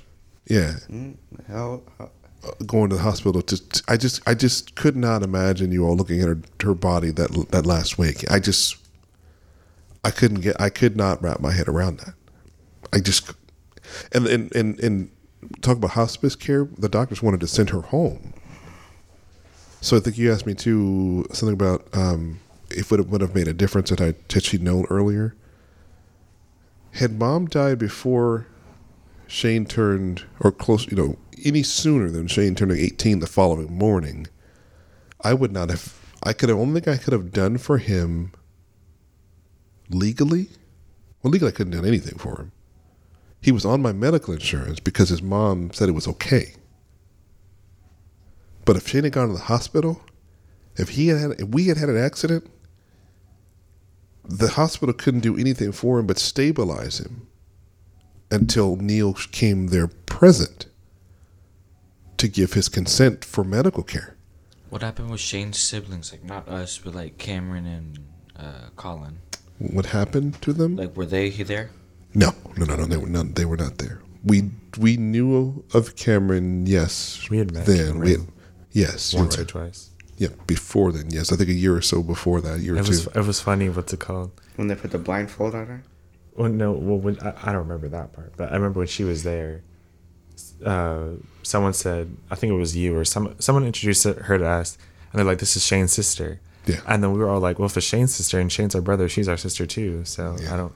Yeah, 0.48 0.74
Mm, 0.90 1.16
how, 1.48 1.84
how, 2.00 2.10
uh, 2.44 2.52
going 2.66 2.90
to 2.90 2.96
the 2.96 3.02
hospital. 3.04 3.40
To, 3.44 3.70
to- 3.70 3.84
I 3.88 3.98
just 3.98 4.22
I 4.28 4.34
just 4.34 4.76
could 4.76 4.96
not 4.96 5.22
imagine 5.24 5.72
you 5.72 5.86
all 5.86 5.96
looking 5.96 6.22
at 6.22 6.28
her 6.28 6.40
her 6.64 6.74
body 6.74 7.12
that 7.12 7.32
that 7.52 7.66
last 7.66 7.98
week. 8.00 8.30
I 8.32 8.40
just 8.40 8.76
I 10.04 10.10
couldn't 10.12 10.42
get 10.42 10.60
I 10.60 10.70
could 10.70 10.96
not 10.96 11.22
wrap 11.22 11.40
my 11.40 11.52
head 11.52 11.68
around 11.68 12.00
that. 12.00 12.14
I 12.94 13.00
just 13.00 13.32
and 14.12 14.28
and 14.28 14.56
and, 14.56 14.80
and 14.80 15.12
talk 15.62 15.78
about 15.78 15.92
hospice 15.92 16.36
care. 16.36 16.68
The 16.78 16.90
doctors 16.90 17.22
wanted 17.22 17.40
to 17.42 17.48
send 17.48 17.70
her 17.70 17.82
home. 17.82 18.34
So 19.82 19.96
I 19.96 20.00
think 20.00 20.18
you 20.18 20.32
asked 20.32 20.46
me 20.46 20.56
too 20.56 21.26
something 21.32 21.54
about 21.54 21.88
um, 21.94 22.40
if 22.70 22.92
it 22.92 23.08
would 23.08 23.22
have 23.22 23.36
made 23.36 23.48
a 23.48 23.54
difference 23.54 23.90
had 23.90 24.02
I 24.02 24.14
had 24.32 24.44
she 24.44 24.58
known 24.58 24.86
earlier. 24.90 25.36
Had 26.94 27.20
mom 27.20 27.46
died 27.46 27.78
before 27.78 28.48
Shane 29.30 29.66
turned, 29.66 30.24
or 30.40 30.52
close, 30.52 30.88
you 30.88 30.98
know, 30.98 31.18
any 31.46 31.62
sooner 31.62 32.10
than 32.10 32.28
Shane 32.28 32.56
turning 32.56 32.80
18 32.80 33.20
the 33.20 33.28
following 33.28 33.72
morning, 33.72 34.28
I 35.22 35.36
would 35.36 35.52
not 35.52 35.70
have, 35.70 35.94
I 36.24 36.34
could 36.34 36.50
have, 36.50 36.58
only 36.58 36.82
thing 36.82 36.94
I 36.94 36.98
could 36.98 37.14
have 37.14 37.32
done 37.32 37.60
for 37.60 37.78
him 37.78 38.32
legally, 39.90 40.50
well, 41.22 41.32
legally 41.32 41.50
I 41.50 41.56
couldn't 41.56 41.74
done 41.74 41.86
anything 41.86 42.18
for 42.18 42.38
him. 42.38 42.52
He 43.42 43.52
was 43.52 43.66
on 43.66 43.82
my 43.82 43.94
medical 43.94 44.34
insurance 44.34 44.80
because 44.80 45.10
his 45.10 45.22
mom 45.22 45.72
said 45.72 45.90
it 45.90 45.94
was 45.94 46.08
okay. 46.08 46.54
But 48.66 48.76
if 48.76 48.88
Shane 48.88 49.04
had 49.04 49.14
gone 49.14 49.30
to 49.30 49.34
the 49.34 49.40
hospital, 49.40 50.02
if 50.76 50.90
he 50.90 51.08
had, 51.08 51.20
had 51.20 51.32
if 51.40 51.48
we 51.50 51.68
had 51.68 51.78
had 51.78 51.90
an 51.90 51.98
accident, 51.98 52.50
the 54.24 54.50
hospital 54.50 54.94
couldn't 54.94 55.22
do 55.22 55.38
anything 55.38 55.72
for 55.72 56.00
him 56.00 56.06
but 56.06 56.20
stabilize 56.20 57.00
him 57.00 57.28
until 58.30 58.76
Neil 58.76 59.14
came 59.14 59.68
there 59.68 59.88
present 59.88 60.68
to 62.18 62.28
give 62.28 62.54
his 62.54 62.70
consent 62.70 63.26
for 63.26 63.44
medical 63.44 63.82
care. 63.82 64.16
What 64.70 64.84
happened 64.84 65.10
with 65.10 65.20
Shane's 65.20 65.58
siblings? 65.58 66.12
Like 66.12 66.24
not 66.24 66.48
us, 66.48 66.78
but 66.78 66.94
like 66.94 67.18
Cameron 67.18 67.66
and 67.66 68.00
uh, 68.36 68.70
Colin. 68.76 69.20
What 69.58 69.88
happened 69.88 70.42
to 70.44 70.54
them? 70.54 70.76
Like 70.76 70.96
were 70.96 71.06
they 71.06 71.30
he 71.30 71.44
there? 71.44 71.72
No, 72.14 72.32
no, 72.58 72.66
no, 72.66 72.76
no. 72.76 72.86
They 72.86 72.98
were 72.98 73.08
not. 73.08 73.36
They 73.36 73.46
were 73.46 73.58
not 73.58 73.78
there. 73.78 74.02
We 74.24 74.50
we 74.78 74.98
knew 74.98 75.64
of 75.74 75.96
Cameron. 75.96 76.66
Yes, 76.66 77.28
We 77.30 77.38
had 77.38 77.54
met 77.54 77.66
then. 77.66 78.00
We 78.00 78.12
had, 78.12 78.22
yes, 78.72 79.14
you're 79.14 79.22
once 79.24 79.38
or 79.38 79.46
twice. 79.46 79.90
Yeah, 80.18 80.30
before 80.48 80.92
then. 80.92 81.08
Yes, 81.12 81.32
I 81.32 81.36
think 81.38 81.50
a 81.50 81.54
year 81.54 81.76
or 81.76 81.82
so 81.82 82.04
before 82.04 82.42
that. 82.42 82.56
A 82.58 82.60
year 82.60 82.76
or 82.76 82.80
It 82.80 82.84
two. 82.86 82.90
was 82.92 83.08
it 83.08 83.26
was 83.26 83.40
funny. 83.40 83.70
What's 83.70 83.94
it 83.94 84.00
called? 84.02 84.32
When 84.58 84.68
they 84.68 84.76
put 84.76 84.92
the 84.92 84.98
blindfold 84.98 85.56
on 85.56 85.68
her. 85.68 85.84
Well, 86.36 86.50
no. 86.52 86.72
Well, 86.74 86.98
when 86.98 87.20
I, 87.22 87.34
I 87.44 87.52
don't 87.54 87.62
remember 87.68 87.88
that 87.90 88.12
part, 88.14 88.34
but 88.38 88.52
I 88.52 88.56
remember 88.56 88.80
when 88.80 88.88
she 88.88 89.04
was 89.04 89.24
there. 89.24 89.64
Uh, 90.66 91.12
someone 91.44 91.74
said, 91.74 92.16
I 92.30 92.36
think 92.36 92.52
it 92.52 92.56
was 92.56 92.76
you 92.76 92.96
or 92.98 93.06
some 93.06 93.36
someone 93.40 93.66
introduced 93.66 94.04
her 94.04 94.38
to 94.38 94.46
us, 94.48 94.78
and 95.12 95.20
they're 95.20 95.26
like, 95.26 95.40
"This 95.40 95.56
is 95.56 95.66
Shane's 95.66 95.94
sister." 95.94 96.40
Yeah. 96.66 96.82
And 96.86 97.02
then 97.02 97.12
we 97.14 97.20
were 97.20 97.30
all 97.30 97.40
like, 97.40 97.60
"Well, 97.60 97.66
if 97.68 97.78
it's 97.78 97.86
Shane's 97.86 98.14
sister 98.14 98.40
and 98.40 98.52
Shane's 98.52 98.76
our 98.76 98.82
brother, 98.82 99.08
she's 99.10 99.28
our 99.30 99.38
sister 99.38 99.66
too." 99.66 100.04
So 100.06 100.36
Yeah. 100.42 100.54
I 100.54 100.58
don't. 100.58 100.74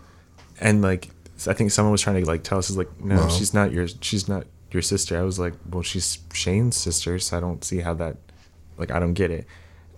And 0.61 0.81
like, 0.81 1.09
I 1.47 1.53
think 1.53 1.71
someone 1.71 1.91
was 1.91 2.01
trying 2.01 2.21
to 2.23 2.27
like 2.29 2.43
tell 2.43 2.57
us, 2.57 2.69
is 2.69 2.77
like, 2.77 3.03
"No, 3.03 3.27
she's 3.29 3.53
not 3.53 3.71
your. 3.71 3.87
She's 4.01 4.27
not 4.27 4.45
your 4.71 4.81
sister." 4.81 5.17
I 5.17 5.23
was 5.23 5.39
like, 5.39 5.53
"Well, 5.69 5.83
she's 5.83 6.19
Shane's 6.33 6.77
sister, 6.77 7.19
so 7.19 7.37
I 7.37 7.39
don't 7.39 7.63
see 7.63 7.79
how 7.79 7.93
that. 7.95 8.17
Like, 8.77 8.91
I 8.91 8.99
don't 8.99 9.13
get 9.13 9.31
it." 9.31 9.45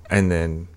And 0.10 0.32
then 0.32 0.68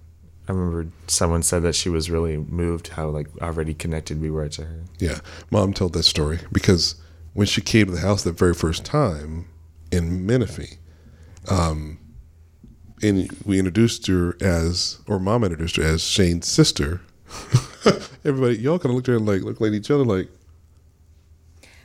I 0.48 0.52
remember 0.52 0.90
someone 1.06 1.42
said 1.42 1.62
that 1.62 1.74
she 1.74 1.88
was 1.88 2.10
really 2.10 2.36
moved 2.36 2.88
how 2.88 3.08
like 3.08 3.28
already 3.40 3.74
connected 3.74 4.20
we 4.20 4.30
were 4.30 4.48
to 4.48 4.64
her. 4.64 4.80
Yeah, 4.98 5.20
mom 5.50 5.72
told 5.72 5.92
that 5.92 6.04
story 6.04 6.40
because 6.52 6.96
when 7.34 7.46
she 7.46 7.60
came 7.60 7.86
to 7.86 7.92
the 7.92 8.00
house 8.00 8.22
the 8.24 8.32
very 8.32 8.54
first 8.54 8.84
time 8.84 9.48
in 9.92 10.26
Menifee, 10.26 10.78
um, 11.48 11.98
and 13.02 13.30
we 13.44 13.58
introduced 13.58 14.06
her 14.06 14.36
as, 14.40 14.98
or 15.06 15.18
mom 15.18 15.44
introduced 15.44 15.76
her 15.76 15.82
as 15.82 16.02
Shane's 16.02 16.48
sister. 16.48 17.00
Everybody, 18.24 18.56
y'all 18.58 18.78
kind 18.78 18.90
of 18.90 18.96
looked 18.96 19.08
at 19.08 19.12
her 19.12 19.18
and 19.18 19.26
like 19.26 19.42
looked 19.42 19.62
at 19.62 19.72
each 19.72 19.90
other 19.90 20.04
like, 20.04 20.28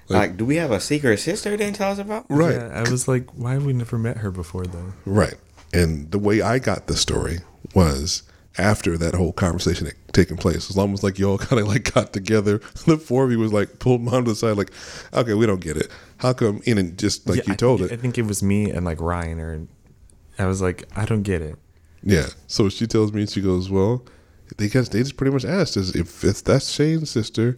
Like- 0.09 0.19
Like, 0.29 0.37
do 0.37 0.45
we 0.45 0.57
have 0.57 0.71
a 0.71 0.79
secret 0.79 1.17
sister 1.19 1.49
they 1.51 1.57
didn't 1.57 1.75
tell 1.77 1.91
us 1.91 1.99
about? 1.99 2.25
right, 2.29 2.55
Yeah, 2.55 2.83
I 2.85 2.89
was 2.89 3.07
like, 3.07 3.29
why 3.35 3.53
have 3.53 3.65
we 3.65 3.73
never 3.73 3.97
met 3.97 4.17
her 4.17 4.31
before 4.31 4.65
though? 4.65 4.93
right. 5.05 5.35
And 5.73 6.11
the 6.11 6.19
way 6.19 6.41
I 6.41 6.59
got 6.59 6.85
the 6.87 6.95
story 6.95 7.39
was 7.73 8.21
after 8.59 8.95
that 8.99 9.15
whole 9.15 9.33
conversation 9.33 9.87
had 9.87 9.95
taken 10.13 10.37
place. 10.37 10.69
It's 10.69 10.77
almost 10.77 11.01
like 11.03 11.17
y'all 11.17 11.37
kind 11.47 11.59
of 11.59 11.67
like 11.67 11.91
got 11.93 12.13
together. 12.13 12.59
The 12.85 12.97
four 12.97 13.23
of 13.25 13.31
you 13.31 13.39
was 13.39 13.51
like 13.51 13.79
pulled 13.79 14.01
mom 14.01 14.25
to 14.25 14.31
the 14.31 14.35
side, 14.35 14.55
like, 14.57 14.71
okay, 15.13 15.33
we 15.33 15.45
don't 15.47 15.61
get 15.61 15.75
it. 15.77 15.87
How 16.17 16.33
come? 16.33 16.61
And 16.67 16.77
then 16.77 16.95
just 16.97 17.27
like 17.27 17.37
Yeah, 17.39 17.43
you 17.47 17.53
I 17.53 17.55
told 17.55 17.79
think, 17.79 17.91
it, 17.91 17.97
I 17.97 17.97
think 18.01 18.17
it 18.19 18.25
was 18.27 18.43
me 18.43 18.69
and 18.69 18.85
like 18.85 19.01
Ryan 19.01 19.39
or 19.39 19.67
I 20.37 20.45
was 20.45 20.61
like, 20.61 20.83
I 20.95 21.05
don't 21.05 21.23
get 21.23 21.41
it. 21.41 21.55
Yeah. 22.03 22.27
So 22.47 22.69
she 22.69 22.85
tells 22.85 23.13
me, 23.13 23.25
she 23.25 23.41
goes, 23.41 23.69
"Well, 23.71 24.05
they 24.57 24.67
guess 24.69 24.89
they 24.89 24.99
just 24.99 25.17
pretty 25.17 25.31
much 25.33 25.45
asked 25.45 25.75
us 25.77 25.95
if 25.95 26.23
if 26.23 26.43
that's 26.43 26.69
Shane's 26.69 27.09
sister, 27.09 27.57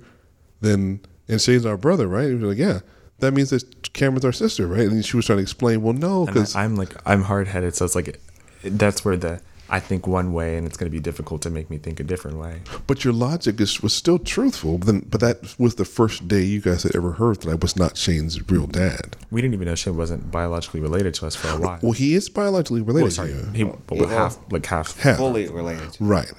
then 0.62 1.01
and 1.28 1.42
Shane's 1.42 1.66
our 1.66 1.78
brother, 1.78 2.08
right?" 2.08 2.26
And 2.28 2.38
we 2.40 2.44
were 2.44 2.50
like, 2.50 2.58
"Yeah, 2.58 2.80
that 3.20 3.34
means 3.34 3.50
that 3.52 3.94
Cameron's 3.94 4.26
our 4.26 4.32
sister, 4.34 4.68
right?" 4.68 4.88
And 4.88 5.06
she 5.06 5.16
was 5.18 5.26
trying 5.26 5.38
to 5.38 5.44
explain, 5.44 5.82
"Well, 5.82 5.94
no, 5.94 6.26
because 6.26 6.56
I, 6.56 6.64
I'm 6.64 6.76
like, 6.76 6.94
I'm 7.06 7.24
hard 7.24 7.48
headed, 7.48 7.76
so 7.76 7.86
it's 7.86 7.96
like, 7.96 8.20
that's 8.64 9.04
where 9.06 9.18
the 9.18 9.42
I 9.68 9.80
think 9.80 10.06
one 10.06 10.32
way, 10.32 10.58
and 10.58 10.68
it's 10.68 10.78
going 10.78 10.92
to 10.92 10.96
be 10.96 11.00
difficult 11.00 11.42
to 11.42 11.50
make 11.50 11.72
me 11.72 11.80
think 11.80 12.00
a 12.00 12.04
different 12.04 12.38
way. 12.38 12.62
but 12.86 13.04
your 13.04 13.14
logic 13.14 13.60
is 13.60 13.82
was 13.82 13.94
still 13.94 14.20
truthful. 14.20 14.78
But 14.78 14.86
then, 14.86 15.00
but 15.10 15.22
that 15.22 15.56
was 15.58 15.74
the 15.76 15.86
first 15.86 16.28
day 16.28 16.44
you 16.44 16.62
guys 16.62 16.84
had 16.84 16.96
ever 16.96 17.14
heard 17.14 17.42
that 17.42 17.50
I 17.50 17.56
was 17.56 17.76
not 17.76 17.98
Shane's 17.98 18.48
real 18.48 18.68
dad. 18.68 19.18
We 19.32 19.42
didn't 19.42 19.56
even 19.56 19.68
know 19.68 19.74
Shane 19.74 19.98
wasn't 19.98 20.30
biologically 20.30 20.82
related 20.82 21.16
to 21.16 21.26
us 21.26 21.36
for 21.36 21.48
a 21.48 21.60
while. 21.60 21.80
Well, 21.82 21.94
he 21.94 22.14
is 22.14 22.30
biologically 22.30 22.82
related 22.82 23.06
Well, 23.06 23.12
sorry, 23.12 23.30
to 23.32 23.38
you, 23.38 23.46
he 23.54 23.64
but 23.88 23.98
Yeah. 23.98 24.08
half 24.10 24.38
like 24.52 24.68
half, 24.68 25.00
Half. 25.00 25.18
Fully 25.18 25.48
related. 25.48 25.94
To, 25.94 26.04
right? 26.04 26.32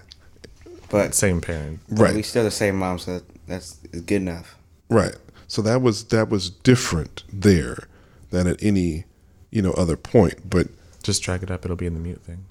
but 0.89 1.13
same 1.15 1.41
parent. 1.41 1.81
but 1.89 1.99
Right. 1.99 2.15
we 2.15 2.23
still 2.23 2.45
the 2.45 2.51
same 2.53 2.77
mom, 2.77 3.01
so 3.01 3.23
that's 3.49 3.75
good 3.91 4.23
enough. 4.23 4.56
Right. 4.89 5.15
So 5.49 5.63
that 5.63 5.83
was 5.83 6.05
that 6.07 6.29
was 6.29 6.51
different 6.51 7.25
there 7.33 7.89
than 8.31 8.47
at 8.47 8.63
any 8.63 9.05
you 9.51 9.63
know 9.63 9.73
other 9.73 9.97
point. 9.97 10.49
But 10.49 10.69
Just 11.03 11.23
drag 11.23 11.43
it 11.43 11.51
up; 11.51 11.65
it'll 11.65 11.77
be 11.77 11.87
in 11.87 11.95
the 11.95 12.01
mute 12.01 12.23
thing. 12.23 12.45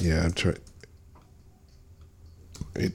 Yeah, 0.00 0.24
I'm 0.24 0.32
trying. 0.32 0.58
It. 2.74 2.92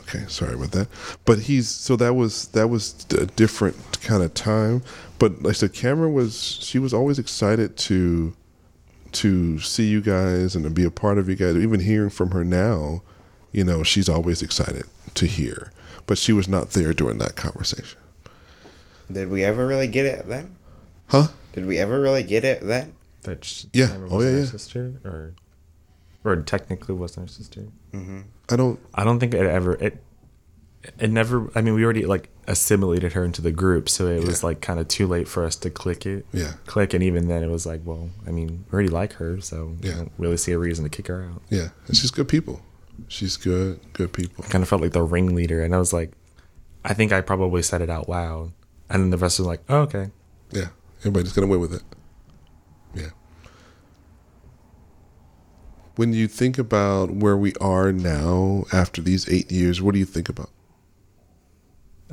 Okay, 0.00 0.24
sorry 0.28 0.54
about 0.54 0.72
that. 0.72 0.88
But 1.24 1.40
he's 1.40 1.68
so 1.68 1.94
that 1.96 2.14
was 2.14 2.48
that 2.48 2.68
was 2.68 3.06
a 3.10 3.26
different 3.26 4.00
kind 4.02 4.22
of 4.22 4.34
time. 4.34 4.82
But 5.18 5.42
like 5.42 5.50
I 5.50 5.52
said, 5.54 5.72
Cameron 5.74 6.14
was 6.14 6.58
she 6.60 6.78
was 6.78 6.94
always 6.94 7.18
excited 7.18 7.76
to 7.78 8.34
to 9.12 9.58
see 9.58 9.88
you 9.88 10.00
guys 10.00 10.54
and 10.54 10.64
to 10.64 10.70
be 10.70 10.84
a 10.84 10.90
part 10.90 11.18
of 11.18 11.28
you 11.28 11.36
guys. 11.36 11.56
Even 11.56 11.80
hearing 11.80 12.10
from 12.10 12.30
her 12.30 12.44
now, 12.44 13.02
you 13.52 13.64
know, 13.64 13.82
she's 13.82 14.08
always 14.08 14.42
excited 14.42 14.84
to 15.14 15.26
hear. 15.26 15.72
But 16.06 16.18
she 16.18 16.32
was 16.32 16.48
not 16.48 16.70
there 16.70 16.92
during 16.92 17.18
that 17.18 17.36
conversation. 17.36 17.98
Did 19.10 19.28
we 19.30 19.44
ever 19.44 19.66
really 19.66 19.88
get 19.88 20.06
it 20.06 20.28
then? 20.28 20.56
Huh? 21.08 21.28
Did 21.52 21.66
we 21.66 21.78
ever 21.78 22.00
really 22.00 22.22
get 22.22 22.44
it 22.44 22.62
then? 22.62 22.94
That 23.22 23.44
sh- 23.44 23.64
Yeah. 23.72 23.88
Cameron 23.88 24.12
Oh, 24.12 24.16
wasn't 24.16 24.32
yeah, 24.32 24.38
her 24.38 24.44
yeah. 24.44 24.50
Sister 24.50 24.92
or 25.04 25.34
or 26.22 26.36
technically 26.42 26.94
wasn't 26.94 27.28
her 27.28 27.32
sister. 27.34 27.62
Mm-hmm. 27.92 28.20
I 28.50 28.56
don't. 28.56 28.78
I 28.94 29.04
don't 29.04 29.18
think 29.20 29.34
it 29.34 29.40
ever 29.46 29.74
it 29.74 30.02
it 30.98 31.10
never 31.10 31.50
I 31.54 31.60
mean 31.60 31.74
we 31.74 31.84
already 31.84 32.06
like 32.06 32.30
assimilated 32.46 33.12
her 33.12 33.24
into 33.24 33.42
the 33.42 33.52
group 33.52 33.88
so 33.88 34.06
it 34.06 34.24
was 34.24 34.42
like 34.42 34.60
kind 34.62 34.80
of 34.80 34.88
too 34.88 35.06
late 35.06 35.28
for 35.28 35.44
us 35.44 35.54
to 35.56 35.70
click 35.70 36.06
it. 36.06 36.24
Yeah. 36.32 36.52
Click 36.66 36.94
and 36.94 37.02
even 37.02 37.28
then 37.28 37.42
it 37.42 37.48
was 37.50 37.66
like, 37.66 37.80
well, 37.84 38.10
I 38.26 38.30
mean, 38.30 38.64
we 38.70 38.72
already 38.72 38.88
like 38.88 39.14
her, 39.14 39.40
so 39.40 39.76
Yeah. 39.80 39.92
I 39.92 39.96
don't 39.96 40.12
really 40.18 40.36
see 40.38 40.52
a 40.52 40.58
reason 40.58 40.84
to 40.84 40.90
kick 40.90 41.08
her 41.08 41.22
out. 41.24 41.42
Yeah, 41.50 41.68
and 41.86 41.96
she's 41.96 42.10
good 42.10 42.28
people. 42.28 42.62
She's 43.08 43.36
good, 43.36 43.80
good 43.92 44.12
people. 44.12 44.44
Kind 44.44 44.62
of 44.62 44.68
felt 44.68 44.82
like 44.82 44.92
the 44.92 45.02
ringleader 45.02 45.62
and 45.62 45.74
I 45.74 45.78
was 45.78 45.92
like 45.92 46.12
I 46.84 46.94
think 46.94 47.12
I 47.12 47.20
probably 47.20 47.62
said 47.62 47.82
it 47.82 47.90
out 47.90 48.08
loud. 48.08 48.52
And 48.88 49.02
then 49.02 49.10
the 49.10 49.18
rest 49.18 49.38
was 49.38 49.46
like, 49.46 49.60
oh, 49.68 49.80
okay. 49.82 50.10
Yeah, 50.50 50.68
everybody 51.00 51.24
just 51.24 51.36
got 51.36 51.44
away 51.44 51.58
with 51.58 51.74
it. 51.74 51.82
Yeah. 52.94 53.10
When 55.96 56.12
you 56.12 56.26
think 56.28 56.58
about 56.58 57.10
where 57.10 57.36
we 57.36 57.54
are 57.60 57.92
now 57.92 58.64
after 58.72 59.02
these 59.02 59.28
eight 59.28 59.50
years, 59.52 59.82
what 59.82 59.92
do 59.92 59.98
you 59.98 60.04
think 60.06 60.28
about? 60.28 60.50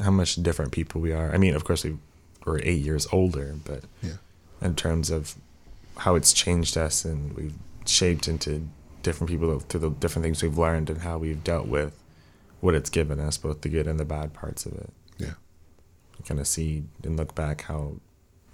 How 0.02 0.12
much 0.12 0.36
different 0.36 0.72
people 0.72 1.00
we 1.02 1.14
are. 1.14 1.34
I 1.34 1.38
mean, 1.38 1.56
of 1.56 1.64
course 1.64 1.84
we 1.84 1.98
were 2.46 2.60
eight 2.64 2.82
years 2.82 3.08
older, 3.12 3.56
but 3.64 3.84
Yeah. 4.02 4.18
in 4.62 4.76
terms 4.76 5.10
of 5.10 5.36
how 5.98 6.16
it's 6.16 6.34
changed 6.34 6.78
us 6.78 7.06
and 7.06 7.34
we've 7.36 7.56
shaped 7.86 8.28
into 8.28 8.68
different 9.08 9.30
people 9.32 9.60
through 9.62 9.80
the 9.80 9.90
different 9.90 10.24
things 10.24 10.44
we've 10.44 10.58
learned 10.58 10.90
and 10.90 11.00
how 11.02 11.18
we've 11.18 11.42
dealt 11.44 11.66
with 11.68 11.94
what 12.60 12.76
it's 12.76 12.90
given 12.90 13.20
us, 13.20 13.38
both 13.38 13.62
the 13.62 13.70
good 13.70 13.88
and 13.88 13.98
the 14.00 14.06
bad 14.06 14.34
parts 14.34 14.66
of 14.66 14.74
it. 14.74 14.90
Yeah. 15.18 15.34
You 16.18 16.26
kind 16.26 16.40
of 16.42 16.48
see 16.48 16.84
and 17.04 17.16
look 17.16 17.34
back 17.34 17.62
how 17.64 17.94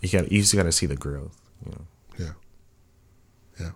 you 0.01 0.09
got 0.09 0.31
you 0.31 0.41
just 0.41 0.55
got 0.55 0.63
to 0.63 0.71
see 0.71 0.85
the 0.85 0.95
growth. 0.95 1.41
You 1.65 1.71
know, 1.71 1.81
Yeah. 2.19 2.33
Yeah. 3.59 3.71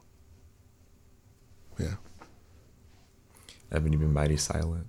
Yeah. 1.79 1.95
Evan, 3.71 3.91
you've 3.91 4.01
been 4.01 4.13
mighty 4.13 4.37
silent. 4.37 4.87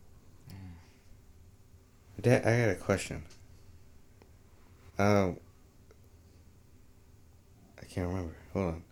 Dad, 2.20 2.44
I 2.46 2.66
got 2.66 2.70
a 2.70 2.74
question. 2.74 3.22
Um, 4.98 5.38
I 7.80 7.84
can't 7.86 8.08
remember. 8.08 8.34
Hold 8.52 8.66
on. 8.66 8.82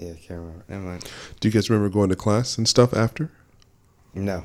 Yeah, 0.00 0.12
I 0.12 0.14
can't 0.14 0.40
remember. 0.40 0.64
Never 0.68 0.82
mind. 0.82 1.10
Do 1.40 1.48
you 1.48 1.52
guys 1.52 1.68
remember 1.68 1.92
going 1.92 2.08
to 2.08 2.16
class 2.16 2.56
and 2.56 2.66
stuff 2.66 2.94
after? 2.94 3.30
No. 4.14 4.44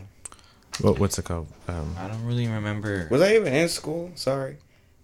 What 0.82 1.00
what's 1.00 1.18
it 1.18 1.24
called? 1.24 1.48
Um, 1.70 1.96
I 1.98 2.10
don't 2.10 2.26
really 2.26 2.46
remember. 2.48 3.08
Was 3.10 3.22
I 3.22 3.36
even 3.36 3.54
in 3.54 3.70
school? 3.70 4.12
Sorry. 4.16 4.58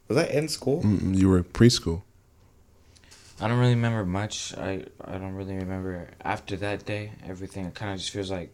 Was 0.09 0.17
I 0.17 0.25
in 0.25 0.49
school? 0.49 0.83
Mm-mm, 0.83 1.15
you 1.15 1.29
were 1.29 1.41
preschool. 1.41 2.01
I 3.39 3.47
don't 3.47 3.57
really 3.57 3.75
remember 3.75 4.05
much. 4.05 4.53
I 4.57 4.83
I 5.05 5.13
don't 5.17 5.35
really 5.35 5.55
remember 5.55 6.09
after 6.21 6.57
that 6.57 6.85
day. 6.85 7.13
Everything 7.25 7.71
kind 7.71 7.93
of 7.93 7.99
just 7.99 8.11
feels 8.11 8.29
like 8.29 8.51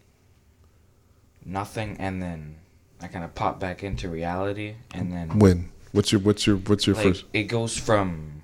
nothing, 1.43 1.97
and 1.99 2.21
then 2.21 2.57
I 3.01 3.07
kind 3.07 3.25
of 3.25 3.33
pop 3.33 3.59
back 3.59 3.83
into 3.83 4.07
reality, 4.09 4.75
and 4.93 5.11
then 5.11 5.39
When? 5.39 5.71
What's 5.93 6.11
your 6.11 6.21
What's 6.21 6.45
your 6.45 6.57
What's 6.57 6.85
your 6.85 6.95
like 6.95 7.05
first? 7.05 7.25
it 7.33 7.43
goes 7.45 7.75
from 7.75 8.36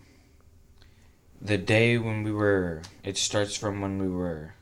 the 1.44 1.58
day 1.58 1.98
when 1.98 2.24
we 2.24 2.32
were. 2.32 2.82
It 3.04 3.18
starts 3.18 3.56
from 3.56 3.82
when 3.82 3.98
we 4.00 4.08
were 4.08 4.54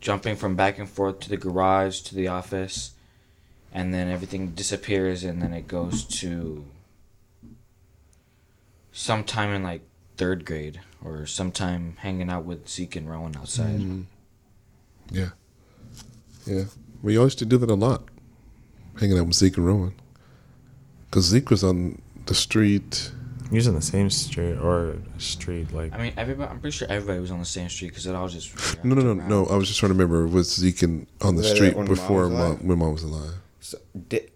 jumping 0.00 0.34
from 0.36 0.56
back 0.56 0.78
and 0.78 0.88
forth 0.88 1.20
to 1.20 1.28
the 1.28 1.36
garage 1.36 2.00
to 2.00 2.14
the 2.14 2.28
office, 2.28 2.92
and 3.72 3.94
then 3.94 4.08
everything 4.08 4.50
disappears, 4.50 5.22
and 5.22 5.40
then 5.40 5.52
it 5.52 5.68
goes 5.68 6.04
to 6.20 6.64
sometime 8.92 9.50
in 9.50 9.62
like 9.62 9.82
third 10.16 10.44
grade 10.44 10.80
or 11.04 11.26
sometime 11.26 11.96
hanging 11.98 12.30
out 12.30 12.44
with 12.44 12.68
Zeke 12.68 12.96
and 12.96 13.10
Rowan 13.10 13.36
outside. 13.36 13.80
Mhm. 13.80 14.04
Yeah. 15.10 15.30
Yeah. 16.46 16.64
We 17.02 17.14
used 17.14 17.38
to 17.40 17.44
do 17.44 17.58
that 17.58 17.70
a 17.70 17.74
lot, 17.74 18.08
hanging 18.98 19.18
out 19.18 19.26
with 19.26 19.36
Zeke 19.36 19.56
and 19.58 19.66
Rowan. 19.66 19.94
Because 21.10 21.26
Zeke 21.26 21.50
was 21.50 21.62
on 21.62 22.00
the 22.26 22.34
street. 22.34 23.12
Using 23.54 23.74
the 23.74 23.82
same 23.82 24.10
street 24.10 24.54
or 24.56 24.96
street, 25.18 25.72
like 25.72 25.92
I 25.92 25.98
mean, 25.98 26.12
everybody. 26.16 26.50
I'm 26.50 26.58
pretty 26.58 26.76
sure 26.76 26.88
everybody 26.90 27.20
was 27.20 27.30
on 27.30 27.38
the 27.38 27.44
same 27.44 27.68
street 27.68 27.88
because 27.90 28.04
it 28.04 28.14
all 28.14 28.26
just. 28.26 28.84
No, 28.84 28.96
no, 28.96 29.14
no, 29.14 29.14
no. 29.14 29.46
I 29.46 29.54
was 29.54 29.68
just 29.68 29.78
trying 29.78 29.90
to 29.90 29.94
remember 29.94 30.26
was 30.26 30.52
Zeke 30.52 30.82
in, 30.82 31.06
on 31.20 31.36
the 31.36 31.42
Was 31.42 31.52
street 31.52 31.76
when 31.76 31.86
before 31.86 32.28
was 32.28 32.32
mom, 32.32 32.66
when 32.66 32.78
mom 32.80 32.92
was 32.92 33.04
alive. 33.04 33.34
So, 33.60 33.78
di- 34.08 34.26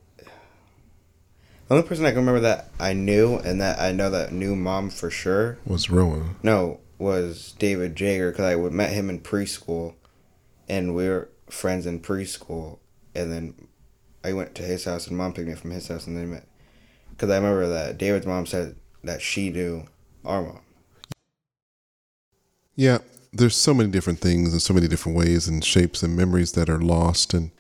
the 1.67 1.75
only 1.75 1.87
person 1.89 2.07
I 2.07 2.11
can 2.11 2.21
remember 2.21 2.41
that 2.41 2.71
I 2.79 2.93
knew 2.93 3.39
and 3.39 3.61
that 3.61 3.81
I 3.81 3.91
know 3.91 4.09
that 4.09 4.33
knew 4.33 4.55
mom 4.55 4.89
for 4.89 5.11
sure, 5.11 5.59
Was 5.67 5.91
Rowan? 5.91 6.37
no, 6.45 6.79
was 6.99 7.57
David 7.59 7.97
Jager 7.97 8.31
because 8.31 8.45
I 8.45 8.57
met 8.71 8.93
him 8.93 9.11
in 9.11 9.21
preschool, 9.21 9.97
and 10.69 10.95
we 10.95 11.09
were 11.09 11.29
friends 11.51 11.87
in 11.87 11.99
preschool, 12.01 12.79
and 13.17 13.33
then 13.33 13.69
I 14.23 14.33
went 14.33 14.55
to 14.55 14.63
his 14.63 14.85
house 14.85 15.09
and 15.09 15.17
mom 15.19 15.33
picked 15.33 15.49
me 15.49 15.55
up 15.55 15.59
from 15.59 15.73
his 15.73 15.89
house 15.89 16.07
and 16.07 16.17
then 16.17 16.31
met. 16.31 16.47
Because 17.11 17.31
I 17.31 17.37
remember 17.37 17.67
that 17.69 17.99
David's 17.99 18.27
mom 18.27 18.47
said 18.47 18.77
that 19.05 19.23
she 19.23 19.51
knew 19.51 19.85
our 20.25 20.43
mom. 20.43 20.61
Yeah, 22.75 22.99
there's 23.33 23.57
so 23.57 23.75
many 23.75 23.91
different 23.91 24.21
things 24.21 24.53
and 24.53 24.63
so 24.63 24.73
many 24.73 24.89
different 24.89 25.17
ways 25.17 25.49
and 25.49 25.65
shapes 25.65 26.03
and 26.03 26.17
memories 26.17 26.53
that 26.53 26.69
are 26.69 26.81
lost 26.81 27.35
and 27.35 27.51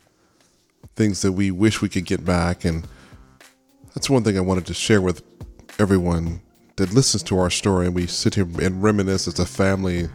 things 0.96 1.22
that 1.22 1.32
we 1.32 1.50
wish 1.50 1.82
we 1.82 1.88
could 1.88 2.04
get 2.04 2.24
back. 2.24 2.64
And 2.64 2.86
that's 3.94 4.08
one 4.10 4.22
thing 4.22 4.36
I 4.36 4.42
wanted 4.42 4.66
to 4.66 4.74
share 4.74 5.00
with 5.00 5.22
everyone 5.78 6.40
that 6.76 6.92
listens 6.92 7.22
to 7.24 7.38
our 7.38 7.50
story. 7.50 7.86
And 7.86 7.94
we 7.94 8.06
sit 8.06 8.34
here 8.34 8.46
and 8.60 8.82
reminisce 8.82 9.26
as 9.26 9.38
a 9.38 9.46
family 9.46 10.08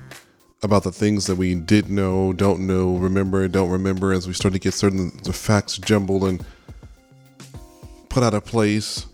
about 0.61 0.83
the 0.83 0.91
things 0.91 1.27
that 1.27 1.35
we 1.35 1.55
did 1.55 1.89
know, 1.89 2.31
don't 2.31 2.65
know, 2.65 2.95
remember, 2.95 3.47
don't 3.49 3.69
remember 3.69 4.13
as 4.13 4.27
we 4.27 4.33
start 4.33 4.53
to 4.53 4.59
get 4.59 4.73
certain 4.73 5.11
the 5.23 5.33
facts 5.33 5.77
jumbled 5.77 6.23
and 6.23 6.45
put 8.07 8.23
out 8.23 8.33
of 8.33 8.45
place. 8.45 9.05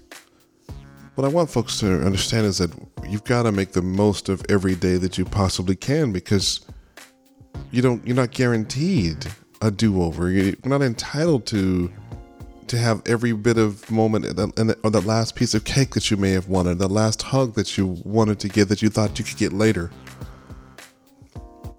What 1.19 1.27
I 1.27 1.33
want 1.33 1.49
folks 1.49 1.81
to 1.81 2.05
understand 2.05 2.45
is 2.45 2.59
that 2.59 2.71
you've 3.09 3.25
got 3.25 3.43
to 3.43 3.51
make 3.51 3.73
the 3.73 3.81
most 3.81 4.29
of 4.29 4.41
every 4.47 4.73
day 4.73 4.95
that 4.95 5.17
you 5.17 5.25
possibly 5.25 5.75
can 5.75 6.13
because 6.13 6.61
you 7.71 7.81
don't 7.81 8.07
you're 8.07 8.15
not 8.15 8.31
guaranteed 8.31 9.27
a 9.61 9.69
do-over. 9.69 10.29
You're 10.29 10.55
not 10.63 10.81
entitled 10.81 11.45
to 11.47 11.91
to 12.67 12.77
have 12.77 13.01
every 13.05 13.33
bit 13.33 13.57
of 13.57 13.91
moment 13.91 14.27
or 14.27 14.91
the 14.91 15.03
last 15.05 15.35
piece 15.35 15.53
of 15.53 15.65
cake 15.65 15.93
that 15.95 16.09
you 16.09 16.15
may 16.15 16.31
have 16.31 16.47
wanted, 16.47 16.79
the 16.79 16.87
last 16.87 17.21
hug 17.21 17.53
that 17.55 17.77
you 17.77 18.01
wanted 18.05 18.39
to 18.39 18.47
get 18.47 18.69
that 18.69 18.81
you 18.81 18.87
thought 18.87 19.19
you 19.19 19.25
could 19.25 19.35
get 19.35 19.51
later. 19.51 19.91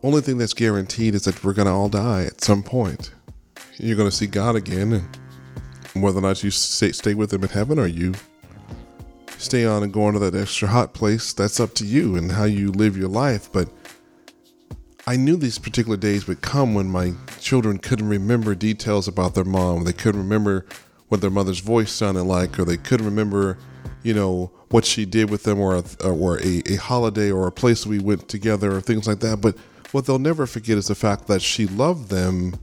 Only 0.03 0.20
thing 0.20 0.37
that's 0.37 0.53
guaranteed 0.53 1.14
is 1.14 1.24
that 1.24 1.42
we're 1.42 1.55
going 1.55 1.64
to 1.64 1.72
all 1.72 1.88
die 1.88 2.24
at 2.24 2.44
some 2.44 2.62
point. 2.62 3.14
You're 3.79 3.96
going 3.96 4.11
to 4.11 4.14
see 4.14 4.26
God 4.26 4.55
again, 4.55 5.09
and 5.94 6.03
whether 6.03 6.18
or 6.18 6.22
not 6.22 6.44
you 6.44 6.50
stay, 6.50 6.92
stay 6.92 7.14
with 7.14 7.33
Him 7.33 7.42
in 7.42 7.48
heaven 7.48 7.79
or 7.79 7.87
you 7.87 8.12
stay 9.40 9.64
on 9.64 9.83
and 9.83 9.92
go 9.92 10.05
on 10.05 10.12
to 10.14 10.18
that 10.20 10.35
extra 10.35 10.68
hot 10.68 10.92
place, 10.92 11.33
that's 11.33 11.61
up 11.61 11.74
to 11.74 11.85
you 11.85 12.16
and 12.16 12.33
how 12.33 12.44
you 12.44 12.70
live 12.70 12.96
your 12.96 13.09
life. 13.09 13.50
But 13.53 13.68
I 15.07 15.16
knew 15.16 15.37
these 15.37 15.59
particular 15.59 15.96
days 15.96 16.26
would 16.26 16.42
come 16.42 16.74
when 16.74 16.88
my 16.88 17.14
children 17.40 17.79
couldn't 17.79 18.09
remember 18.09 18.55
details 18.55 19.09
about 19.09 19.35
their 19.35 19.44
mom. 19.44 19.85
They 19.85 19.92
couldn't 19.92 20.20
remember 20.20 20.66
what 21.09 21.20
their 21.20 21.31
mother's 21.31 21.61
voice 21.61 21.90
sounded 21.90 22.24
like, 22.24 22.59
or 22.59 22.64
they 22.64 22.76
couldn't 22.76 23.07
remember, 23.07 23.59
you 24.03 24.14
know, 24.14 24.53
what 24.68 24.85
she 24.85 25.05
did 25.05 25.31
with 25.31 25.42
them, 25.42 25.59
or 25.59 25.76
a, 25.76 26.07
or 26.07 26.38
a, 26.40 26.62
a 26.66 26.76
holiday, 26.76 27.33
or 27.33 27.46
a 27.46 27.53
place 27.53 27.85
we 27.85 27.98
went 27.98 28.29
together, 28.29 28.76
or 28.76 28.81
things 28.81 29.09
like 29.09 29.20
that. 29.20 29.40
But 29.40 29.57
what 29.90 30.07
they'll 30.07 30.20
never 30.20 30.46
forget 30.46 30.79
is 30.79 30.87
the 30.87 30.94
fact 30.94 31.26
that 31.26 31.42
she 31.42 31.66
loved 31.66 32.11
them 32.11 32.55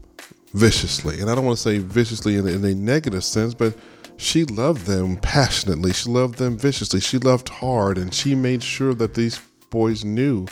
viciously. 0.53 1.19
And 1.19 1.29
I 1.29 1.35
don't 1.35 1.43
want 1.43 1.57
to 1.57 1.63
say 1.63 1.79
viciously 1.79 2.37
in, 2.37 2.47
in 2.47 2.63
a 2.63 2.73
negative 2.73 3.23
sense, 3.23 3.53
but 3.53 3.75
she 4.17 4.43
loved 4.43 4.85
them 4.85 5.17
passionately. 5.17 5.93
She 5.93 6.09
loved 6.09 6.37
them 6.39 6.57
viciously. 6.57 6.99
She 6.99 7.17
loved 7.17 7.49
hard, 7.49 7.97
and 7.97 8.13
she 8.13 8.35
made 8.35 8.63
sure 8.63 8.93
that 8.95 9.13
these 9.13 9.39
boys 9.69 10.03
knew 10.03 10.47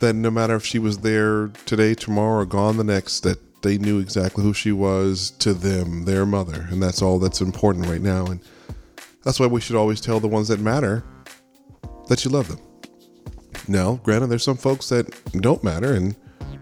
that 0.00 0.14
no 0.14 0.30
matter 0.30 0.56
if 0.56 0.64
she 0.64 0.78
was 0.78 0.98
there 0.98 1.48
today, 1.66 1.94
tomorrow, 1.94 2.42
or 2.42 2.46
gone 2.46 2.76
the 2.76 2.84
next, 2.84 3.20
that 3.20 3.38
they 3.62 3.78
knew 3.78 3.98
exactly 3.98 4.42
who 4.42 4.54
she 4.54 4.72
was 4.72 5.30
to 5.32 5.52
them, 5.52 6.04
their 6.04 6.26
mother. 6.26 6.66
And 6.70 6.82
that's 6.82 7.02
all 7.02 7.18
that's 7.18 7.40
important 7.40 7.86
right 7.86 8.00
now. 8.00 8.26
And 8.26 8.40
that's 9.24 9.40
why 9.40 9.46
we 9.46 9.60
should 9.60 9.76
always 9.76 10.00
tell 10.00 10.20
the 10.20 10.28
ones 10.28 10.48
that 10.48 10.60
matter 10.60 11.04
that 12.08 12.24
you 12.24 12.30
love 12.30 12.48
them. 12.48 12.60
Now, 13.68 13.94
granted, 14.04 14.28
there's 14.28 14.44
some 14.44 14.56
folks 14.56 14.88
that 14.90 15.12
don't 15.32 15.64
matter, 15.64 15.92
and 15.92 16.14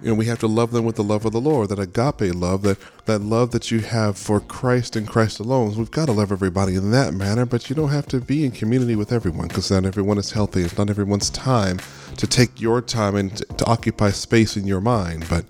you 0.05 0.11
know 0.11 0.17
we 0.17 0.27
have 0.27 0.39
to 0.41 0.47
love 0.47 0.71
them 0.71 0.85
with 0.85 0.97
the 0.97 1.03
love 1.03 1.25
of 1.25 1.33
the 1.33 1.41
Lord, 1.41 1.71
that 1.71 1.79
agape 1.79 2.35
love, 2.35 2.61
that 2.63 2.79
that 3.07 3.21
love 3.21 3.53
that 3.53 3.71
you 3.71 3.81
have 3.81 4.19
for 4.19 4.39
Christ 4.39 4.97
and 4.97 5.09
Christ 5.09 5.41
alone. 5.41 5.75
We've 5.77 5.91
got 5.91 6.07
to 6.07 6.13
love 6.13 6.31
everybody 6.31 6.75
in 6.75 6.91
that 6.91 7.15
manner, 7.15 7.47
but 7.47 7.71
you 7.71 7.77
don't 7.77 7.89
have 7.89 8.07
to 8.09 8.21
be 8.21 8.45
in 8.45 8.51
community 8.51 8.97
with 8.97 9.13
everyone 9.13 9.49
because 9.49 9.71
not 9.71 9.87
everyone 9.87 10.19
is 10.19 10.33
healthy. 10.33 10.61
It's 10.61 10.77
not 10.77 10.91
everyone's 10.91 11.31
time 11.31 11.81
to 12.19 12.27
take 12.27 12.61
your 12.61 12.83
time 12.83 13.17
and 13.17 13.35
to, 13.35 13.45
to 13.45 13.65
occupy 13.65 14.11
space 14.11 14.59
in 14.59 14.67
your 14.67 14.83
mind. 14.83 15.27
But 15.31 15.47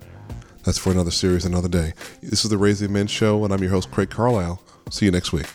that's 0.63 0.77
for 0.77 0.91
another 0.91 1.11
series, 1.11 1.43
another 1.43 1.69
day. 1.69 1.93
This 2.21 2.45
is 2.45 2.49
the 2.49 2.57
Raising 2.57 2.93
Men 2.93 3.07
Show, 3.07 3.43
and 3.43 3.53
I'm 3.53 3.61
your 3.61 3.71
host, 3.71 3.91
Craig 3.91 4.09
Carlisle. 4.09 4.61
See 4.89 5.05
you 5.05 5.11
next 5.11 5.33
week. 5.33 5.47